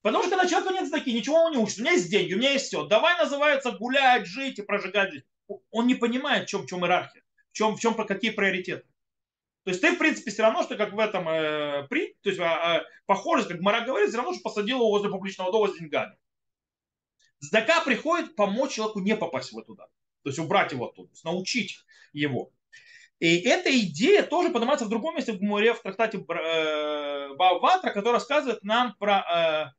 Потому 0.00 0.24
что 0.24 0.30
когда 0.30 0.48
человеку 0.48 0.72
нет 0.72 0.88
знаки, 0.88 1.10
ничего 1.10 1.36
он 1.36 1.52
не 1.52 1.58
учит. 1.58 1.78
У 1.78 1.82
меня 1.82 1.92
есть 1.92 2.10
деньги, 2.10 2.32
у 2.32 2.38
меня 2.38 2.52
есть 2.52 2.68
все. 2.68 2.86
Давай 2.86 3.18
называется 3.18 3.72
гулять, 3.72 4.24
жить 4.24 4.58
и 4.58 4.62
прожигать 4.62 5.12
жизнь. 5.12 5.26
Он 5.70 5.86
не 5.86 5.96
понимает, 5.96 6.46
в 6.46 6.50
чем, 6.50 6.62
в 6.62 6.66
чем 6.66 6.82
иерархия, 6.82 7.22
в 7.52 7.56
чем, 7.56 7.76
в 7.76 7.80
чем 7.80 7.94
какие 7.94 8.30
приоритеты. 8.30 8.86
То 9.64 9.70
есть 9.70 9.82
ты, 9.82 9.92
в 9.92 9.98
принципе, 9.98 10.30
все 10.30 10.42
равно, 10.42 10.62
что 10.62 10.76
как 10.76 10.94
в 10.94 10.98
этом 10.98 11.28
э, 11.28 11.86
при, 11.88 12.16
то 12.22 12.30
есть 12.30 12.40
э, 12.40 12.84
похоже, 13.04 13.46
как 13.46 13.60
Мара 13.60 13.82
говорит, 13.82 14.08
все 14.08 14.16
равно, 14.16 14.32
что 14.32 14.42
посадил 14.42 14.78
его 14.78 14.88
возле 14.88 15.10
публичного 15.10 15.52
дома 15.52 15.68
с 15.68 15.76
деньгами. 15.76 16.16
Здака 17.44 17.80
приходит 17.82 18.36
помочь 18.36 18.72
человеку 18.72 19.00
не 19.00 19.16
попасть 19.16 19.52
в 19.52 19.62
туда. 19.62 19.86
То 20.22 20.30
есть 20.30 20.38
убрать 20.38 20.72
его 20.72 20.86
оттуда, 20.86 21.10
научить 21.24 21.78
его. 22.12 22.50
И 23.20 23.40
эта 23.40 23.78
идея 23.80 24.22
тоже 24.22 24.50
поднимается 24.50 24.86
в 24.86 24.88
другом 24.88 25.16
месте 25.16 25.32
в 25.32 25.38
Гуморе, 25.38 25.74
в 25.74 25.82
трактате 25.82 26.18
э, 26.18 27.34
Баватра, 27.34 27.90
который 27.90 28.14
рассказывает 28.14 28.62
нам 28.64 28.94
про 28.98 29.72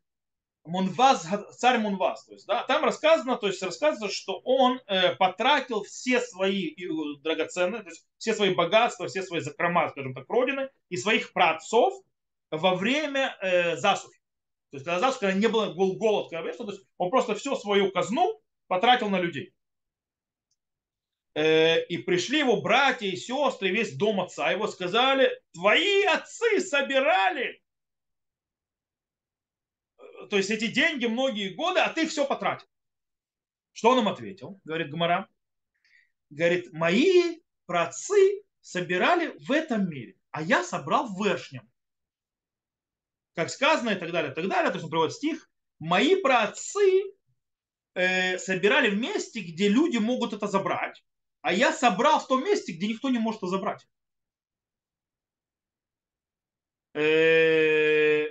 э, 0.64 0.70
Мунваз, 0.70 1.28
царь 1.58 1.80
Мунваз. 1.80 2.26
То 2.26 2.34
есть, 2.34 2.46
да, 2.46 2.64
там 2.64 2.84
рассказано, 2.84 3.36
то 3.36 3.48
есть 3.48 3.62
рассказывается, 3.64 4.16
что 4.16 4.40
он 4.44 4.80
э, 4.86 5.16
потратил 5.16 5.84
все 5.84 6.22
свои 6.22 6.76
драгоценные, 7.24 7.82
то 7.82 7.90
есть 7.90 8.06
все 8.18 8.36
свои 8.36 8.54
богатства, 8.54 9.08
все 9.08 9.24
свои 9.24 9.40
закрома, 9.42 9.90
скажем 9.90 10.14
так, 10.14 10.30
родины 10.30 10.70
и 10.90 10.98
своих 10.98 11.34
праотцов 11.34 11.94
во 12.52 12.76
время 12.76 13.36
засухи. 13.78 14.15
То 14.76 14.78
есть 14.78 14.86
когда 14.86 15.12
когда 15.12 15.34
не 15.34 15.48
было 15.48 15.74
голод, 15.74 16.30
когда 16.30 16.52
то 16.52 16.70
есть 16.70 16.86
он 16.98 17.10
просто 17.10 17.36
все 17.36 17.56
свою 17.56 17.92
казну 17.92 18.42
потратил 18.68 19.10
на 19.10 19.20
людей. 19.20 19.54
Э, 21.34 21.82
и 21.86 21.98
пришли 21.98 22.40
его 22.40 22.62
братья 22.62 23.08
и 23.08 23.16
сестры, 23.16 23.70
весь 23.70 23.96
дом 23.96 24.20
отца 24.20 24.52
его 24.52 24.68
сказали, 24.68 25.32
твои 25.54 26.04
отцы 26.04 26.60
собирали 26.60 27.62
то 30.30 30.38
есть 30.38 30.50
эти 30.50 30.68
деньги 30.68 31.06
многие 31.06 31.54
годы, 31.54 31.80
а 31.80 31.90
ты 31.90 32.08
все 32.08 32.26
потратил. 32.26 32.68
Что 33.72 33.92
он 33.92 34.00
им 34.00 34.08
ответил? 34.08 34.60
Говорит 34.64 34.90
Гмара. 34.90 35.30
Говорит, 36.30 36.74
мои 36.74 37.40
праотцы 37.66 38.44
собирали 38.62 39.38
в 39.46 39.52
этом 39.52 39.90
мире, 39.90 40.16
а 40.32 40.42
я 40.42 40.64
собрал 40.64 41.08
в 41.08 41.24
Вершнем 41.24 41.70
как 43.36 43.50
сказано 43.50 43.92
и 43.92 43.96
так 43.96 44.12
далее, 44.12 44.32
и 44.32 44.36
так 44.36 44.48
далее. 44.48 44.72
То 44.72 44.78
есть 44.78 44.86
он 44.86 44.90
приводит 44.90 45.14
стих. 45.14 45.50
Мои 45.80 46.16
праотцы 46.16 47.04
э, 47.94 48.38
собирали 48.38 48.90
в 48.90 48.98
месте, 48.98 49.42
где 49.42 49.68
люди 49.68 49.98
могут 49.98 50.34
это 50.34 50.48
забрать, 50.48 51.04
а 51.42 51.54
я 51.54 51.72
собрал 51.74 52.20
в 52.20 52.28
том 52.28 52.44
месте, 52.44 52.72
где 52.72 52.88
никто 52.88 53.10
не 53.10 53.20
может 53.20 53.40
это 53.40 53.48
забрать. 53.48 53.86
Э, 56.94 58.26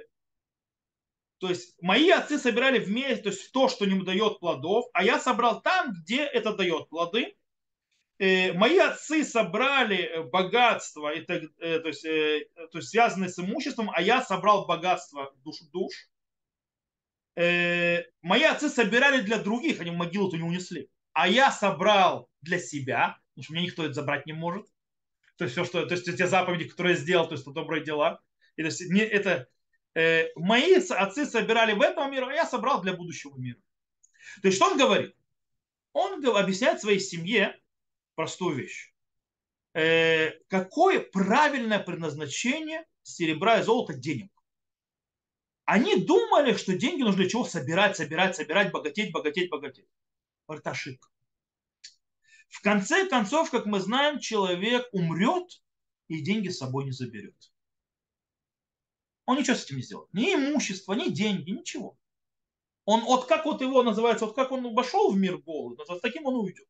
то 1.39 1.51
есть 1.51 1.77
мои 1.83 2.09
отцы 2.09 2.39
собирали 2.39 2.79
вместе, 2.79 3.25
то 3.25 3.29
есть 3.29 3.43
в 3.43 3.53
то, 3.53 3.69
что 3.69 3.85
не 3.85 4.03
дает 4.03 4.41
плодов, 4.41 4.87
а 4.95 5.05
я 5.05 5.21
собрал 5.21 5.61
там, 5.61 5.93
где 5.93 6.25
это 6.25 6.57
дает 6.57 6.89
плоды. 6.89 7.37
Э, 8.19 8.53
мои 8.53 8.79
отцы 8.79 9.25
собрали 9.25 9.97
э, 9.97 10.23
богатство, 10.23 11.13
и 11.13 11.23
так, 11.23 11.43
э, 11.59 11.81
то, 11.81 11.89
есть, 11.89 12.03
то 12.03 12.79
есть 12.79 12.91
связанное 12.91 13.29
с 13.29 13.39
имуществом, 13.39 13.91
а 13.93 14.01
я 14.01 14.23
собрал 14.23 14.67
богатство 14.67 15.35
душ 15.45 15.57
душ. 15.73 15.93
Мои 17.37 18.45
отцы 18.45 18.69
собирали 18.69 19.21
для 19.23 19.39
других, 19.39 19.81
они 19.81 19.91
в 19.91 19.95
могилу-то 19.95 20.37
не 20.37 20.45
унесли. 20.45 20.89
А 21.13 21.27
я 21.27 21.51
собрал 21.51 22.31
для 22.43 22.61
себя, 22.61 23.19
потому 23.31 23.45
что 23.45 23.53
мне 23.55 23.63
никто 23.65 23.85
это 23.85 23.95
забрать 23.95 24.27
не 24.27 24.33
может. 24.33 24.67
То 25.37 25.45
есть 25.45 25.55
все, 25.55 25.65
что, 25.65 25.85
то 25.85 25.95
есть 25.95 26.05
те 26.05 26.27
заповеди, 26.29 26.69
которые 26.69 26.95
я 26.95 27.01
сделал, 27.01 27.27
то 27.27 27.33
есть 27.33 27.43
это 27.43 27.53
добрые 27.53 27.83
дела. 27.83 28.21
И, 28.55 28.63
то 28.63 28.67
есть, 28.67 28.89
не, 28.89 29.01
это, 29.01 29.49
э, 29.97 30.29
мои 30.37 30.75
отцы 30.75 31.27
собирали 31.27 31.73
в 31.73 31.83
этом 31.83 32.09
мире, 32.13 32.27
а 32.29 32.33
я 32.33 32.47
собрал 32.47 32.83
для 32.83 32.93
будущего 32.93 33.37
мира. 33.37 33.59
То 34.41 34.47
есть 34.47 34.57
что 34.57 34.71
он 34.71 34.79
говорит? 34.79 35.17
Он 35.93 36.25
объясняет 36.25 36.81
своей 36.81 37.01
семье, 37.01 37.61
простую 38.15 38.57
вещь. 38.57 38.93
Э, 39.75 40.31
какое 40.49 41.01
правильное 41.01 41.81
предназначение 41.81 42.87
серебра 43.03 43.61
и 43.61 43.63
золота 43.63 43.95
денег? 43.95 44.31
Они 45.65 45.97
думали, 45.97 46.55
что 46.55 46.77
деньги 46.77 47.03
нужно 47.03 47.23
для 47.23 47.31
чего 47.31 47.45
собирать, 47.45 47.97
собирать, 47.97 48.37
собирать, 48.37 48.71
богатеть, 48.71 49.13
богатеть, 49.13 49.51
богатеть. 49.51 49.89
Это 50.47 50.71
ошибка. 50.71 51.09
В 52.49 52.61
конце 52.61 53.09
концов, 53.09 53.51
как 53.51 53.67
мы 53.67 53.81
знаем, 53.81 54.21
человек 54.21 54.87
умрет 54.93 55.63
и 56.09 56.21
деньги 56.21 56.49
с 56.49 56.59
собой 56.59 56.85
не 56.85 56.93
заберет. 56.93 57.53
Он 59.27 59.39
ничего 59.39 59.57
с 59.57 59.65
этим 59.65 59.77
не 59.77 59.83
сделает. 59.83 60.13
Ни 60.13 60.35
имущество, 60.35 60.93
ни 60.93 61.09
деньги, 61.09 61.51
ничего. 61.51 61.99
Он, 62.85 63.01
вот 63.01 63.27
как 63.27 63.47
вот 63.47 63.63
его 63.63 63.83
называется, 63.83 64.27
вот 64.27 64.35
как 64.35 64.53
он 64.53 64.75
вошел 64.75 65.11
в 65.11 65.17
мир 65.17 65.39
голод, 65.39 65.81
вот 65.89 66.03
таким 66.03 66.27
он 66.27 66.35
уйдет. 66.37 66.69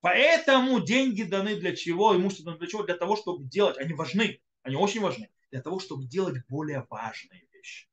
Поэтому 0.00 0.80
деньги 0.80 1.22
даны 1.22 1.56
для 1.56 1.76
чего, 1.76 2.16
имущество 2.16 2.46
даны 2.46 2.58
для 2.58 2.68
чего? 2.68 2.82
Для 2.84 2.96
того, 2.96 3.16
чтобы 3.16 3.44
делать, 3.44 3.76
они 3.78 3.92
важны, 3.92 4.40
они 4.62 4.76
очень 4.76 5.00
важны, 5.00 5.28
для 5.50 5.60
того, 5.60 5.78
чтобы 5.78 6.06
делать 6.06 6.42
более 6.48 6.86
важные 6.88 7.46
вещи. 7.52 7.86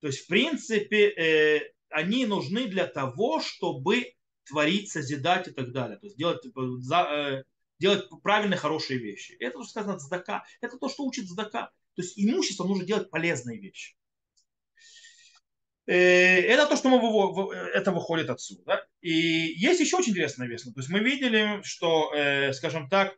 То 0.00 0.06
есть, 0.06 0.20
в 0.20 0.26
принципе, 0.28 1.08
э, 1.10 1.72
они 1.90 2.26
нужны 2.26 2.68
для 2.68 2.86
того, 2.86 3.40
чтобы 3.40 4.14
творить, 4.44 4.90
созидать 4.90 5.48
и 5.48 5.50
так 5.50 5.72
далее. 5.72 5.98
То 5.98 6.06
есть 6.06 6.16
делать, 6.16 6.42
типа, 6.42 6.78
за, 6.78 7.02
э, 7.02 7.44
делать 7.78 8.08
правильные, 8.22 8.56
хорошие 8.56 8.98
вещи. 8.98 9.32
Это 9.40 9.58
то, 9.58 9.64
что 9.64 9.70
сказано 9.70 9.98
здака. 9.98 10.44
Это 10.60 10.78
то, 10.78 10.88
что 10.88 11.04
учит 11.04 11.28
здака. 11.28 11.70
То 11.96 12.02
есть 12.02 12.18
имущество 12.18 12.64
нужно 12.64 12.84
делать 12.86 13.10
полезные 13.10 13.58
вещи. 13.58 13.97
Э, 15.88 16.40
это 16.40 16.66
то, 16.66 16.76
что 16.76 16.90
мы, 16.90 17.54
это 17.72 17.92
выходит 17.92 18.28
отсюда. 18.28 18.62
Да? 18.66 18.86
И 19.00 19.10
есть 19.10 19.80
еще 19.80 19.96
очень 19.96 20.12
интересная 20.12 20.46
вещь. 20.46 20.62
То 20.62 20.72
есть 20.76 20.90
мы 20.90 20.98
видели, 20.98 21.62
что, 21.62 22.12
э, 22.14 22.52
скажем 22.52 22.90
так, 22.90 23.16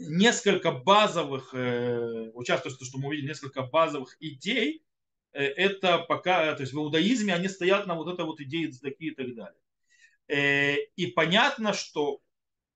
несколько 0.00 0.72
базовых, 0.72 1.54
э, 1.54 2.30
участвует 2.34 2.76
что 2.82 2.98
мы 2.98 3.08
увидели 3.08 3.28
несколько 3.28 3.62
базовых 3.62 4.16
идей, 4.20 4.84
это 5.32 5.98
пока, 5.98 6.52
то 6.56 6.62
есть 6.62 6.72
в 6.72 6.76
иудаизме 6.76 7.32
они 7.32 7.46
стоят 7.46 7.86
на 7.86 7.94
вот 7.94 8.12
этой 8.12 8.24
вот 8.24 8.40
идее 8.40 8.72
цдаки 8.72 9.06
и 9.06 9.14
так 9.14 9.26
далее. 9.36 10.88
И 10.96 11.06
понятно, 11.06 11.72
что 11.72 12.20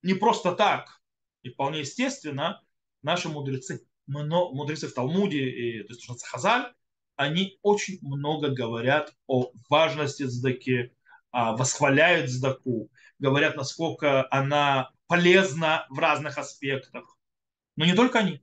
не 0.03 0.15
просто 0.15 0.53
так, 0.53 1.01
и 1.43 1.49
вполне 1.49 1.81
естественно, 1.81 2.63
наши 3.03 3.29
мудрецы, 3.29 3.85
мудрецы 4.07 4.87
в 4.87 4.95
Талмуде, 4.95 5.51
и, 5.51 5.83
то 5.83 5.95
есть 5.95 6.25
Хазаль, 6.27 6.73
они 7.17 7.59
очень 7.63 7.99
много 8.03 8.51
говорят 8.51 9.15
о 9.27 9.51
важности 9.69 10.25
Здаки, 10.25 10.93
а, 11.31 11.57
восхваляют 11.57 12.31
Здаку, 12.31 12.91
говорят, 13.19 13.57
насколько 13.57 14.27
она 14.31 14.91
полезна 15.07 15.87
в 15.91 15.99
разных 15.99 16.39
аспектах. 16.39 17.17
Но 17.77 17.85
не 17.85 17.95
только 17.95 18.21
они. 18.21 18.43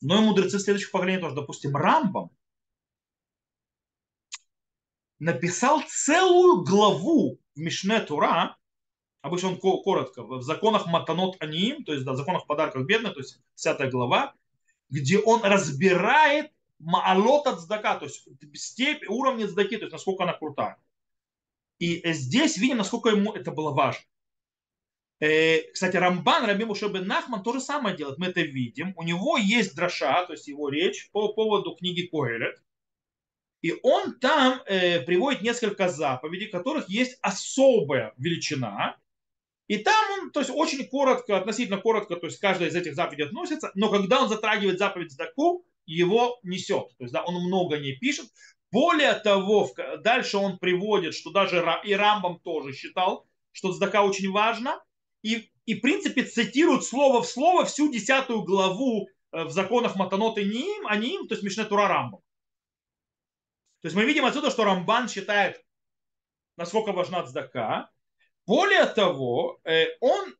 Но 0.00 0.18
и 0.18 0.26
мудрецы 0.26 0.58
следующих 0.58 0.90
поколений 0.90 1.20
тоже. 1.20 1.34
Допустим, 1.34 1.76
Рамбам 1.76 2.30
написал 5.18 5.82
целую 5.88 6.62
главу 6.62 7.40
в 7.54 7.58
Мишне 7.58 8.00
Тура, 8.00 8.56
обычно 9.22 9.50
он 9.50 9.58
коротко, 9.58 10.22
в 10.22 10.42
законах 10.42 10.86
Матанот 10.86 11.40
Аниим, 11.40 11.84
то 11.84 11.92
есть 11.92 12.04
да, 12.04 12.12
в 12.12 12.16
законах 12.16 12.46
подарков 12.46 12.84
бедных, 12.84 13.14
то 13.14 13.20
есть 13.20 13.40
10 13.56 13.90
глава, 13.90 14.34
где 14.90 15.18
он 15.18 15.42
разбирает 15.42 16.53
маалот 16.84 17.46
от 17.46 17.60
здака, 17.60 17.96
то 17.96 18.04
есть 18.04 18.28
степень, 18.54 19.08
уровня 19.08 19.46
здаки, 19.46 19.76
то 19.76 19.84
есть 19.84 19.92
насколько 19.92 20.24
она 20.24 20.34
крутая. 20.34 20.78
И 21.78 22.02
здесь 22.12 22.56
видим, 22.56 22.76
насколько 22.76 23.08
ему 23.08 23.32
это 23.32 23.50
было 23.50 23.72
важно. 23.72 24.04
Э, 25.20 25.62
кстати, 25.72 25.96
Рамбан, 25.96 26.44
Раби 26.44 26.64
Мушебен 26.64 27.06
Нахман 27.06 27.42
то 27.42 27.52
же 27.52 27.60
самое 27.60 27.96
делает, 27.96 28.18
мы 28.18 28.26
это 28.26 28.42
видим. 28.42 28.92
У 28.96 29.02
него 29.02 29.38
есть 29.38 29.74
дроша, 29.74 30.26
то 30.26 30.32
есть 30.32 30.48
его 30.48 30.68
речь 30.68 31.10
по 31.12 31.32
поводу 31.32 31.74
книги 31.74 32.06
Коэлет. 32.06 32.62
И 33.62 33.74
он 33.82 34.18
там 34.18 34.60
э, 34.66 35.00
приводит 35.00 35.40
несколько 35.40 35.88
заповедей, 35.88 36.48
которых 36.48 36.88
есть 36.90 37.18
особая 37.22 38.12
величина. 38.18 38.98
И 39.68 39.78
там 39.78 40.04
он, 40.18 40.30
то 40.30 40.40
есть 40.40 40.50
очень 40.54 40.86
коротко, 40.86 41.38
относительно 41.38 41.78
коротко, 41.78 42.16
то 42.16 42.26
есть 42.26 42.38
каждая 42.38 42.68
из 42.68 42.76
этих 42.76 42.94
заповедей 42.94 43.24
относится, 43.24 43.70
но 43.74 43.90
когда 43.90 44.20
он 44.20 44.28
затрагивает 44.28 44.78
заповедь 44.78 45.12
Здаку, 45.12 45.64
его 45.86 46.38
несет. 46.42 46.88
То 46.98 47.04
есть 47.04 47.12
да, 47.12 47.24
он 47.24 47.34
много 47.44 47.78
не 47.78 47.92
пишет. 47.92 48.26
Более 48.70 49.14
того, 49.14 49.70
дальше 50.00 50.36
он 50.36 50.58
приводит, 50.58 51.14
что 51.14 51.30
даже 51.30 51.64
и 51.84 51.94
Рамбам 51.94 52.40
тоже 52.40 52.72
считал, 52.72 53.26
что 53.52 53.72
Здака 53.72 54.02
очень 54.02 54.30
важно. 54.32 54.82
И, 55.22 55.48
и 55.64 55.74
в 55.74 55.80
принципе 55.80 56.24
цитирует 56.24 56.84
слово 56.84 57.22
в 57.22 57.26
слово 57.26 57.64
всю 57.64 57.90
десятую 57.90 58.42
главу 58.42 59.08
э, 59.32 59.44
в 59.44 59.50
законах 59.50 59.96
Матанот 59.96 60.38
и 60.38 60.44
Ним, 60.44 60.86
а 60.88 60.96
Ним, 60.96 61.28
то 61.28 61.34
есть 61.34 61.44
Мишне 61.44 61.64
Тура 61.64 61.88
Рамбам. 61.88 62.20
То 63.80 63.86
есть 63.86 63.96
мы 63.96 64.04
видим 64.04 64.24
отсюда, 64.24 64.50
что 64.50 64.64
Рамбан 64.64 65.08
считает, 65.08 65.62
насколько 66.56 66.92
важна 66.92 67.22
Цдака. 67.22 67.90
Более 68.46 68.86
того, 68.86 69.60
э, 69.64 69.86
он 70.00 70.34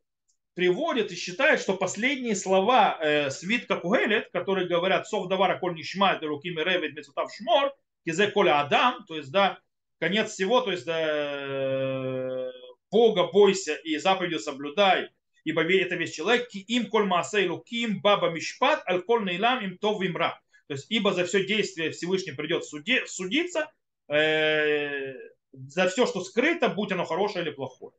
приводит 0.55 1.13
и 1.13 1.17
считает, 1.17 1.61
что 1.61 1.75
последние 1.75 2.37
слова 2.37 2.99
э, 3.01 3.31
свитка 3.31 3.77
Кугелет, 3.77 4.31
которые 4.33 4.69
говорят 4.69 5.09
«Сов 5.09 5.29
давара 5.29 5.59
коль 5.59 5.75
нишма, 5.75 6.19
рукими 6.21 6.61
ревет 6.61 6.95
мецутав 6.95 7.33
шмор», 7.35 7.73
кизе 8.05 8.29
коля 8.29 8.61
адам, 8.61 9.05
то 9.07 9.17
есть, 9.17 9.31
да, 9.31 9.59
конец 9.99 10.33
всего, 10.33 10.61
то 10.61 10.71
есть, 10.71 10.85
да, 10.85 12.51
Бога 12.91 13.25
бойся 13.33 13.75
и 13.75 13.97
заповедью 13.99 14.39
соблюдай, 14.39 15.09
ибо 15.43 15.63
это 15.63 15.97
весь 15.97 16.15
человек, 16.15 16.49
ки 16.49 16.59
им 16.59 16.89
коль 16.89 17.07
маасей 17.07 17.49
луким 17.49 18.01
баба 18.01 18.31
мишпат, 18.31 18.83
аль 18.89 19.03
коль 19.03 19.25
нейлам 19.25 19.65
им 19.65 19.79
то 19.79 20.01
вимра. 20.01 20.41
То 20.69 20.75
есть, 20.75 20.87
ибо 20.91 21.13
за 21.13 21.25
все 21.25 21.45
действие 21.45 21.91
Всевышний 21.91 22.33
придет 22.33 22.65
суди, 22.65 23.03
судиться, 23.07 23.71
э, 24.09 25.13
за 25.53 25.89
все, 25.89 26.07
что 26.07 26.23
скрыто, 26.23 26.69
будь 26.69 26.93
оно 26.93 27.05
хорошее 27.05 27.45
или 27.45 27.51
плохое. 27.51 27.93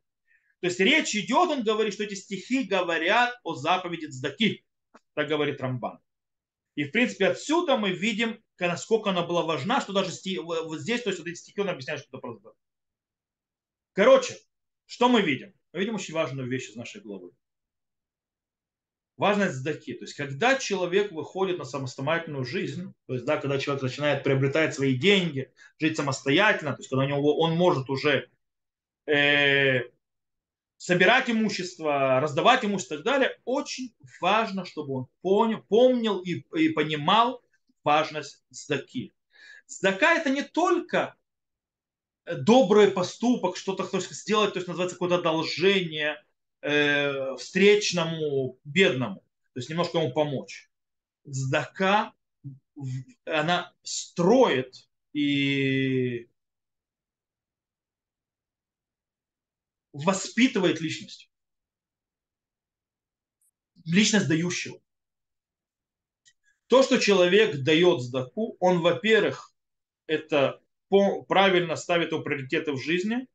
То 0.60 0.68
есть 0.68 0.80
речь 0.80 1.14
идет, 1.14 1.50
он 1.50 1.62
говорит, 1.62 1.94
что 1.94 2.04
эти 2.04 2.14
стихи 2.14 2.64
говорят 2.64 3.38
о 3.44 3.54
заповеди 3.54 4.06
Цдаки, 4.06 4.64
так 5.14 5.28
говорит 5.28 5.60
Рамбан. 5.60 6.00
И 6.74 6.84
в 6.84 6.92
принципе 6.92 7.28
отсюда 7.28 7.76
мы 7.76 7.92
видим, 7.92 8.42
насколько 8.58 9.10
она 9.10 9.22
была 9.22 9.42
важна, 9.42 9.80
что 9.80 9.92
даже 9.92 10.10
вот 10.42 10.80
здесь, 10.80 11.02
то 11.02 11.10
есть 11.10 11.18
вот 11.18 11.28
эти 11.28 11.36
стихи 11.36 11.60
он 11.60 11.68
объясняет, 11.68 12.00
что 12.00 12.08
это 12.10 12.18
просто. 12.18 12.52
Короче, 13.92 14.36
что 14.84 15.08
мы 15.08 15.22
видим? 15.22 15.54
Мы 15.72 15.80
видим 15.80 15.94
очень 15.94 16.14
важную 16.14 16.48
вещь 16.48 16.70
из 16.70 16.76
нашей 16.76 17.00
главы. 17.00 17.32
Важность 19.16 19.54
сдаки. 19.54 19.94
То 19.94 20.04
есть, 20.04 20.14
когда 20.14 20.58
человек 20.58 21.12
выходит 21.12 21.56
на 21.58 21.64
самостоятельную 21.64 22.44
жизнь, 22.44 22.92
то 23.06 23.14
есть, 23.14 23.24
да, 23.24 23.38
когда 23.38 23.58
человек 23.58 23.82
начинает 23.82 24.22
приобретать 24.22 24.74
свои 24.74 24.94
деньги, 24.94 25.50
жить 25.78 25.96
самостоятельно, 25.96 26.72
то 26.72 26.80
есть, 26.80 26.90
когда 26.90 27.04
у 27.04 27.08
него, 27.08 27.38
он 27.38 27.56
может 27.56 27.88
уже 27.88 28.28
э, 29.06 29.84
собирать 30.76 31.30
имущество, 31.30 32.20
раздавать 32.20 32.64
имущество 32.64 32.94
и 32.94 32.98
так 32.98 33.06
далее, 33.06 33.40
очень 33.44 33.94
важно, 34.20 34.64
чтобы 34.64 34.94
он 34.94 35.06
понял, 35.22 35.62
помнил 35.68 36.20
и, 36.20 36.44
и 36.54 36.68
понимал 36.70 37.42
важность 37.82 38.44
сдаки. 38.50 39.14
Сдака 39.66 40.14
это 40.14 40.30
не 40.30 40.42
только 40.42 41.16
добрый 42.26 42.90
поступок, 42.90 43.56
что-то 43.56 43.84
хочешь 43.84 44.10
сделать, 44.10 44.52
то 44.52 44.58
есть 44.58 44.68
называется 44.68 44.96
какое-то 44.96 45.16
одолжение 45.16 46.22
э, 46.60 47.36
встречному 47.36 48.58
бедному, 48.64 49.20
то 49.54 49.60
есть 49.60 49.70
немножко 49.70 49.98
ему 49.98 50.12
помочь. 50.12 50.70
Сдака, 51.24 52.12
она 53.24 53.72
строит 53.82 54.88
и 55.12 56.28
воспитывает 60.04 60.80
личность. 60.80 61.30
Личность 63.84 64.28
дающего. 64.28 64.80
То, 66.66 66.82
что 66.82 66.98
человек 66.98 67.62
дает 67.62 68.00
сдаку, 68.00 68.56
он, 68.58 68.80
во-первых, 68.80 69.52
это 70.06 70.60
правильно 71.28 71.76
ставит 71.76 72.10
его 72.10 72.22
приоритеты 72.22 72.72
в 72.72 72.82
жизни, 72.82 73.28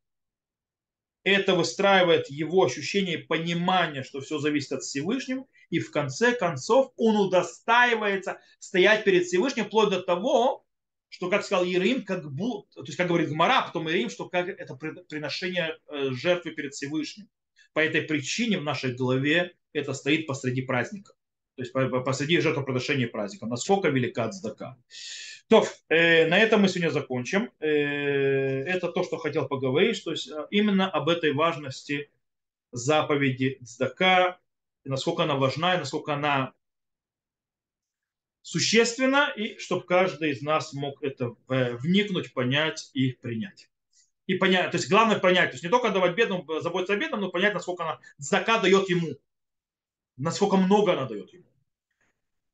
это 1.24 1.56
выстраивает 1.56 2.30
его 2.30 2.64
ощущение 2.66 3.20
и 3.20 3.24
понимание, 3.24 4.04
что 4.04 4.22
все 4.22 4.40
зависит 4.40 4.72
от 4.72 4.84
Всевышнего, 4.84 5.46
и 5.70 5.80
в 5.80 5.92
конце 5.92 6.34
концов 6.34 6.92
он 6.98 7.16
удостаивается 7.16 8.40
стоять 8.60 9.04
перед 9.04 9.26
Всевышним 9.26 9.66
вплоть 9.66 9.92
до 9.92 10.02
того, 10.02 10.66
что, 11.12 11.30
как 11.30 11.44
сказал 11.44 11.66
Ерим, 11.66 12.04
как 12.06 12.32
будто, 12.32 12.82
то 12.82 12.86
есть, 12.86 12.96
как 12.96 13.08
говорит 13.08 13.30
Гмара, 13.30 13.60
а 13.60 13.68
потом 13.68 13.88
Ерим, 13.88 14.10
что 14.10 14.30
как 14.30 14.48
это 14.48 14.76
приношение 14.76 15.78
э, 15.88 16.12
жертвы 16.12 16.52
перед 16.52 16.74
Всевышним. 16.74 17.28
По 17.74 17.82
этой 17.82 18.02
причине 18.02 18.58
в 18.60 18.64
нашей 18.64 18.96
голове 18.96 19.54
это 19.74 19.94
стоит 19.94 20.26
посреди 20.26 20.62
праздника. 20.62 21.14
То 21.56 21.64
есть 21.64 21.74
посреди 22.06 22.40
жертвоприношения 22.40 23.08
праздника. 23.08 23.46
Насколько 23.46 23.90
велика 23.90 24.30
цдака. 24.30 24.78
То, 25.50 25.68
э, 25.90 26.28
на 26.28 26.40
этом 26.40 26.62
мы 26.62 26.70
сегодня 26.70 26.92
закончим. 26.92 27.52
Э, 27.60 27.68
это 27.68 28.90
то, 28.90 29.04
что 29.04 29.18
хотел 29.18 29.50
поговорить, 29.50 30.02
то 30.02 30.12
есть 30.12 30.32
э, 30.32 30.48
именно 30.50 30.90
об 30.90 31.10
этой 31.10 31.34
важности 31.34 32.10
заповеди 32.72 33.60
Цдака, 33.62 34.40
насколько 34.86 35.24
она 35.24 35.36
важна 35.36 35.76
и 35.76 35.80
насколько 35.80 36.14
она 36.14 36.54
существенна, 38.42 39.32
и 39.36 39.58
чтобы 39.58 39.86
каждый 39.86 40.32
из 40.32 40.42
нас 40.42 40.74
мог 40.74 41.04
это 41.04 41.36
э, 41.50 41.76
вникнуть, 41.76 42.34
понять 42.34 42.90
и 42.94 43.12
принять. 43.12 43.70
И 44.28 44.36
понять, 44.36 44.72
то 44.72 44.78
есть 44.78 44.90
главное 44.90 45.20
понять, 45.20 45.50
то 45.50 45.56
есть 45.56 45.64
не 45.64 45.70
только 45.70 45.90
давать 45.90 46.16
бедному, 46.16 46.62
заботиться 46.62 46.94
о 46.94 46.98
бедном, 46.98 47.22
но 47.22 47.30
понять, 47.30 47.54
насколько 47.54 47.84
она 47.84 48.00
Цдака 48.20 48.60
дает 48.60 48.90
ему, 48.90 49.18
насколько 50.18 50.58
много 50.58 50.94
она 50.94 51.06
дает 51.06 51.34
ему 51.34 51.46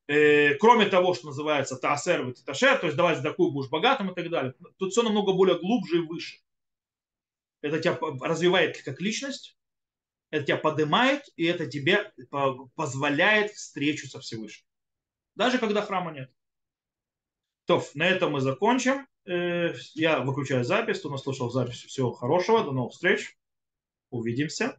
э, 0.08 0.54
кроме 0.54 0.86
того, 0.86 1.14
что 1.14 1.26
называется 1.26 1.76
таасер 1.76 2.28
и 2.28 2.32
ташер, 2.32 2.78
то 2.78 2.86
есть 2.86 2.96
давать 2.96 3.22
такую 3.22 3.52
будешь 3.52 3.70
богатым 3.70 4.10
и 4.10 4.14
так 4.14 4.28
далее, 4.30 4.54
тут 4.78 4.92
все 4.92 5.02
намного 5.02 5.32
более 5.34 5.58
глубже 5.58 5.98
и 5.98 6.06
выше. 6.06 6.40
Это 7.60 7.78
тебя 7.78 7.98
развивает 8.22 8.82
как 8.82 9.00
личность, 9.00 9.56
это 10.30 10.44
тебя 10.44 10.56
поднимает, 10.56 11.28
и 11.36 11.44
это 11.44 11.66
тебе 11.66 12.12
позволяет 12.74 13.52
встречу 13.52 14.08
со 14.08 14.20
Всевышним. 14.20 14.67
Даже 15.38 15.58
когда 15.58 15.82
храма 15.82 16.10
нет. 16.10 16.32
То, 17.66 17.80
на 17.94 18.08
этом 18.08 18.32
мы 18.32 18.40
закончим. 18.40 19.06
Э, 19.24 19.72
я 19.94 20.18
выключаю 20.18 20.64
запись. 20.64 20.98
Кто 20.98 21.10
нас 21.10 21.22
слушал 21.22 21.48
запись, 21.48 21.84
всего 21.84 22.12
хорошего. 22.12 22.64
До 22.64 22.72
новых 22.72 22.92
встреч. 22.92 23.38
Увидимся. 24.10 24.76